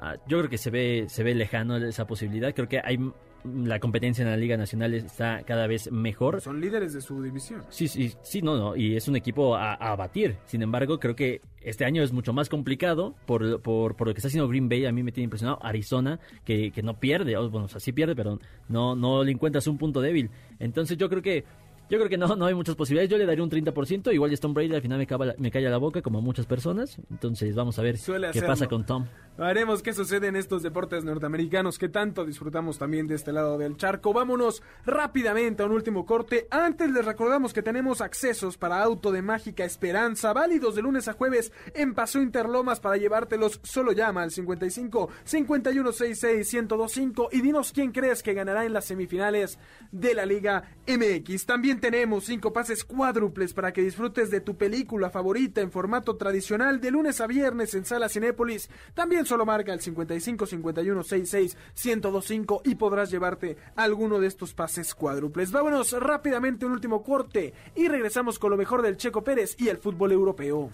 Ah, 0.00 0.16
yo 0.26 0.38
creo 0.38 0.50
que 0.50 0.58
se 0.58 0.70
ve, 0.70 1.04
se 1.08 1.22
ve 1.22 1.34
lejano 1.34 1.76
esa 1.76 2.06
posibilidad. 2.06 2.52
Creo 2.52 2.68
que 2.68 2.80
hay 2.82 2.98
la 3.44 3.78
competencia 3.78 4.22
en 4.22 4.30
la 4.30 4.36
Liga 4.36 4.56
Nacional 4.56 4.94
está 4.94 5.42
cada 5.44 5.66
vez 5.66 5.90
mejor. 5.92 6.40
Son 6.40 6.60
líderes 6.60 6.94
de 6.94 7.00
su 7.00 7.22
división. 7.22 7.62
Sí, 7.68 7.88
sí, 7.88 8.12
sí, 8.22 8.42
no, 8.42 8.56
no, 8.56 8.76
y 8.76 8.96
es 8.96 9.06
un 9.08 9.16
equipo 9.16 9.54
a, 9.54 9.74
a 9.74 9.94
batir. 9.96 10.36
Sin 10.46 10.62
embargo, 10.62 10.98
creo 10.98 11.14
que 11.14 11.40
este 11.60 11.84
año 11.84 12.02
es 12.02 12.12
mucho 12.12 12.32
más 12.32 12.48
complicado 12.48 13.14
por, 13.26 13.60
por, 13.62 13.96
por 13.96 14.08
lo 14.08 14.14
que 14.14 14.18
está 14.18 14.28
haciendo 14.28 14.48
Green 14.48 14.68
Bay. 14.68 14.86
A 14.86 14.92
mí 14.92 15.02
me 15.02 15.12
tiene 15.12 15.24
impresionado. 15.24 15.58
Arizona, 15.62 16.20
que, 16.44 16.70
que 16.70 16.82
no 16.82 16.98
pierde, 17.00 17.36
bueno, 17.48 17.66
o 17.66 17.68
sea, 17.68 17.80
sí 17.80 17.92
pierde, 17.92 18.14
pero 18.14 18.38
no, 18.68 18.94
no 18.94 19.24
le 19.24 19.32
encuentras 19.32 19.66
un 19.66 19.78
punto 19.78 20.00
débil. 20.00 20.30
Entonces 20.58 20.96
yo 20.96 21.08
creo 21.08 21.22
que 21.22 21.44
Yo 21.90 21.98
creo 21.98 22.08
que 22.08 22.16
no, 22.16 22.34
no 22.34 22.46
hay 22.46 22.54
muchas 22.54 22.76
posibilidades. 22.76 23.10
Yo 23.10 23.18
le 23.18 23.26
daría 23.26 23.44
un 23.44 23.50
30%. 23.50 24.12
Igual 24.12 24.32
Stone 24.32 24.54
Brady 24.54 24.74
al 24.74 24.82
final 24.82 24.98
me, 24.98 25.06
cava 25.06 25.34
me 25.38 25.50
calla 25.50 25.70
la 25.70 25.78
boca, 25.78 26.02
como 26.02 26.18
a 26.18 26.22
muchas 26.22 26.46
personas. 26.46 26.98
Entonces 27.10 27.54
vamos 27.54 27.78
a 27.78 27.82
ver 27.82 27.98
Suele 27.98 28.26
qué 28.26 28.38
hacerlo. 28.38 28.48
pasa 28.48 28.66
con 28.66 28.86
Tom. 28.86 29.06
Veremos 29.36 29.82
qué 29.82 29.92
sucede 29.92 30.28
en 30.28 30.36
estos 30.36 30.62
deportes 30.62 31.04
norteamericanos 31.04 31.78
que 31.78 31.88
tanto 31.88 32.24
disfrutamos 32.24 32.78
también 32.78 33.06
de 33.06 33.16
este 33.16 33.32
lado 33.32 33.58
del 33.58 33.76
charco. 33.76 34.12
Vámonos 34.12 34.62
rápidamente 34.86 35.62
a 35.62 35.66
un 35.66 35.72
último 35.72 36.06
corte. 36.06 36.46
Antes 36.50 36.90
les 36.90 37.04
recordamos 37.04 37.52
que 37.52 37.62
tenemos 37.62 38.00
accesos 38.00 38.56
para 38.56 38.82
auto 38.82 39.10
de 39.12 39.22
Mágica 39.22 39.64
Esperanza, 39.64 40.32
válidos 40.32 40.76
de 40.76 40.82
lunes 40.82 41.08
a 41.08 41.14
jueves 41.14 41.52
en 41.74 41.94
Paso 41.94 42.22
Interlomas 42.22 42.80
para 42.80 42.96
llevártelos. 42.96 43.60
Solo 43.62 43.92
llama 43.92 44.22
al 44.22 44.30
55 44.30 45.10
5166 45.24 46.54
1025 46.54 47.28
y 47.32 47.40
dinos 47.40 47.72
quién 47.72 47.92
crees 47.92 48.22
que 48.22 48.34
ganará 48.34 48.64
en 48.64 48.72
las 48.72 48.84
semifinales 48.84 49.58
de 49.90 50.14
la 50.14 50.26
Liga 50.26 50.62
MX. 50.86 51.46
También 51.46 51.73
tenemos 51.80 52.24
cinco 52.24 52.52
pases 52.52 52.84
cuádruples 52.84 53.54
para 53.54 53.72
que 53.72 53.82
disfrutes 53.82 54.30
de 54.30 54.40
tu 54.40 54.56
película 54.56 55.10
favorita 55.10 55.60
en 55.60 55.70
formato 55.70 56.16
tradicional 56.16 56.80
de 56.80 56.90
lunes 56.90 57.20
a 57.20 57.26
viernes 57.26 57.74
en 57.74 57.84
Sala 57.84 58.08
Cinépolis. 58.08 58.68
También 58.94 59.26
solo 59.26 59.46
marca 59.46 59.72
el 59.72 59.80
55 59.80 60.46
51 60.46 61.02
66 61.02 61.56
1025 61.84 62.62
y 62.64 62.74
podrás 62.74 63.10
llevarte 63.10 63.56
alguno 63.76 64.20
de 64.20 64.26
estos 64.26 64.54
pases 64.54 64.94
cuádruples. 64.94 65.52
Vámonos 65.52 65.92
rápidamente 65.92 66.66
un 66.66 66.72
último 66.72 67.02
corte 67.02 67.54
y 67.74 67.88
regresamos 67.88 68.38
con 68.38 68.50
lo 68.50 68.56
mejor 68.56 68.82
del 68.82 68.96
Checo 68.96 69.24
Pérez 69.24 69.54
y 69.58 69.68
el 69.68 69.78
fútbol 69.78 70.12
europeo. 70.12 70.70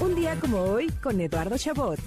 Un 0.00 0.14
día 0.14 0.38
como 0.40 0.60
hoy 0.60 0.88
con 1.02 1.20
Eduardo 1.20 1.56
Chabot. 1.56 2.00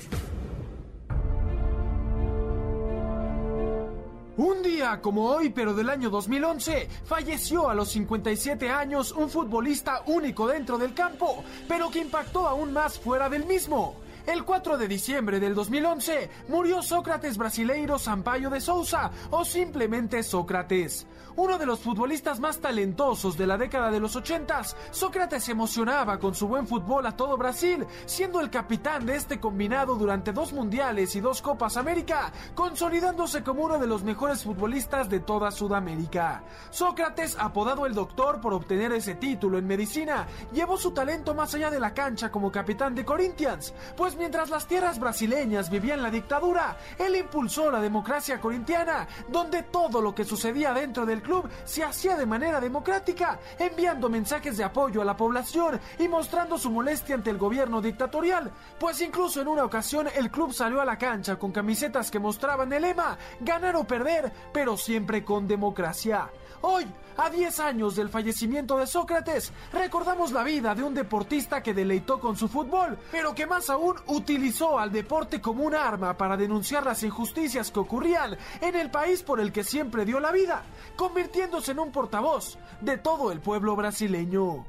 Un 4.38 4.62
día 4.62 5.02
como 5.02 5.26
hoy, 5.26 5.50
pero 5.50 5.74
del 5.74 5.90
año 5.90 6.12
2011, 6.12 6.88
falleció 7.06 7.72
a 7.72 7.74
los 7.74 7.90
57 7.90 8.70
años 8.70 9.12
un 9.12 9.32
futbolista 9.32 10.04
único 10.06 10.48
dentro 10.48 10.78
del 10.78 10.94
campo, 10.94 11.44
pero 11.68 11.90
que 11.90 12.02
impactó 12.02 12.48
aún 12.48 12.72
más 12.72 13.00
fuera 13.00 13.30
del 13.30 13.46
mismo. 13.48 13.96
El 14.28 14.44
4 14.44 14.78
de 14.78 14.90
diciembre 14.90 15.40
del 15.40 15.56
2011 15.56 16.30
murió 16.50 16.82
Sócrates 16.82 17.38
Brasileiro 17.38 17.98
Sampaio 17.98 18.50
de 18.50 18.60
Souza, 18.60 19.10
o 19.30 19.46
simplemente 19.46 20.22
Sócrates. 20.22 21.08
Uno 21.38 21.58
de 21.58 21.66
los 21.66 21.80
futbolistas 21.80 22.42
más 22.42 22.60
talentosos 22.60 23.38
de 23.38 23.48
la 23.48 23.58
década 23.58 23.90
de 23.90 24.02
los 24.02 24.18
80, 24.18 24.64
Sócrates 24.92 25.48
emocionaba 25.48 26.20
con 26.20 26.36
su 26.36 26.46
buen 26.46 26.68
fútbol 26.68 27.06
a 27.06 27.16
todo 27.16 27.38
Brasil, 27.38 27.86
siendo 28.06 28.42
el 28.42 28.50
capitán 28.50 29.06
de 29.06 29.16
este 29.16 29.40
combinado 29.40 29.96
durante 29.96 30.34
dos 30.34 30.52
mundiales 30.52 31.16
y 31.16 31.22
dos 31.22 31.42
Copas 31.42 31.78
América, 31.78 32.34
consolidándose 32.54 33.44
como 33.44 33.64
uno 33.64 33.80
de 33.80 33.88
los 33.88 34.04
mejores 34.04 34.44
futbolistas 34.44 35.10
de 35.10 35.22
toda 35.22 35.52
Sudamérica. 35.52 36.44
Sócrates, 36.70 37.38
apodado 37.40 37.86
el 37.86 37.94
doctor 37.94 38.42
por 38.42 38.54
obtener 38.54 38.92
ese 38.92 39.16
título 39.16 39.58
en 39.58 39.68
medicina, 39.68 40.28
llevó 40.52 40.76
su 40.76 40.92
talento 40.92 41.34
más 41.34 41.54
allá 41.54 41.70
de 41.70 41.80
la 41.80 41.94
cancha 41.94 42.30
como 42.30 42.52
capitán 42.52 42.94
de 42.94 43.06
Corinthians, 43.06 43.74
pues 43.96 44.17
mientras 44.18 44.50
las 44.50 44.68
tierras 44.68 45.00
brasileñas 45.00 45.70
vivían 45.70 46.02
la 46.02 46.10
dictadura, 46.10 46.78
él 46.98 47.16
impulsó 47.16 47.72
la 47.72 47.80
democracia 47.80 48.40
corintiana, 48.40 49.08
donde 49.30 49.64
todo 49.64 50.02
lo 50.02 50.14
que 50.14 50.26
sucedía 50.26 50.74
dentro 50.74 51.06
del 51.06 51.22
club 51.22 51.50
se 51.64 51.84
hacía 51.84 52.16
de 52.16 52.26
manera 52.26 52.60
democrática, 52.60 53.40
enviando 53.58 54.10
mensajes 54.10 54.58
de 54.58 54.64
apoyo 54.64 55.02
a 55.02 55.06
la 55.06 55.18
población 55.18 55.80
y 56.00 56.08
mostrando 56.08 56.58
su 56.58 56.72
molestia 56.72 57.16
ante 57.16 57.30
el 57.30 57.38
gobierno 57.38 57.82
dictatorial, 57.82 58.52
pues 58.80 59.02
incluso 59.02 59.42
en 59.42 59.48
una 59.48 59.64
ocasión 59.64 60.08
el 60.16 60.32
club 60.32 60.54
salió 60.54 60.82
a 60.82 60.86
la 60.86 60.98
cancha 60.98 61.38
con 61.38 61.52
camisetas 61.52 62.12
que 62.12 62.20
mostraban 62.20 62.72
el 62.74 62.82
lema 62.82 63.18
ganar 63.40 63.76
o 63.76 63.84
perder, 63.86 64.32
pero 64.54 64.78
siempre 64.78 65.24
con 65.24 65.48
democracia. 65.48 66.30
Hoy, 66.62 66.86
a 67.18 67.30
10 67.30 67.60
años 67.60 67.96
del 67.96 68.10
fallecimiento 68.10 68.78
de 68.78 68.88
Sócrates, 68.88 69.52
recordamos 69.72 70.32
la 70.32 70.44
vida 70.44 70.74
de 70.76 70.84
un 70.84 70.94
deportista 70.94 71.62
que 71.62 71.74
deleitó 71.74 72.20
con 72.20 72.36
su 72.36 72.48
fútbol, 72.48 72.98
pero 73.12 73.34
que 73.36 73.46
más 73.46 73.70
aún 73.70 73.96
utilizó 74.08 74.80
al 74.80 74.92
deporte 74.92 75.42
como 75.42 75.64
un 75.64 75.76
arma 75.76 76.18
para 76.18 76.38
denunciar 76.38 76.86
las 76.86 77.04
injusticias 77.04 77.72
que 77.72 77.80
ocurrían 77.80 78.38
en 78.62 78.76
el 78.76 78.90
país 78.90 79.24
por 79.24 79.40
el 79.40 79.52
que 79.52 79.64
siempre 79.64 80.06
dio 80.06 80.20
la 80.20 80.32
vida, 80.32 80.64
convirtiéndose 80.96 81.72
en 81.72 81.80
un 81.80 81.92
portavoz 81.92 82.58
de 82.82 82.98
todo 82.98 83.32
el 83.32 83.40
pueblo 83.40 83.76
brasileño. 83.76 84.66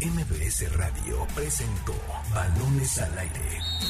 MBS 0.00 0.76
Radio 0.76 1.26
presentó 1.34 1.92
Balones 2.32 2.98
al 2.98 3.18
Aire. 3.18 3.89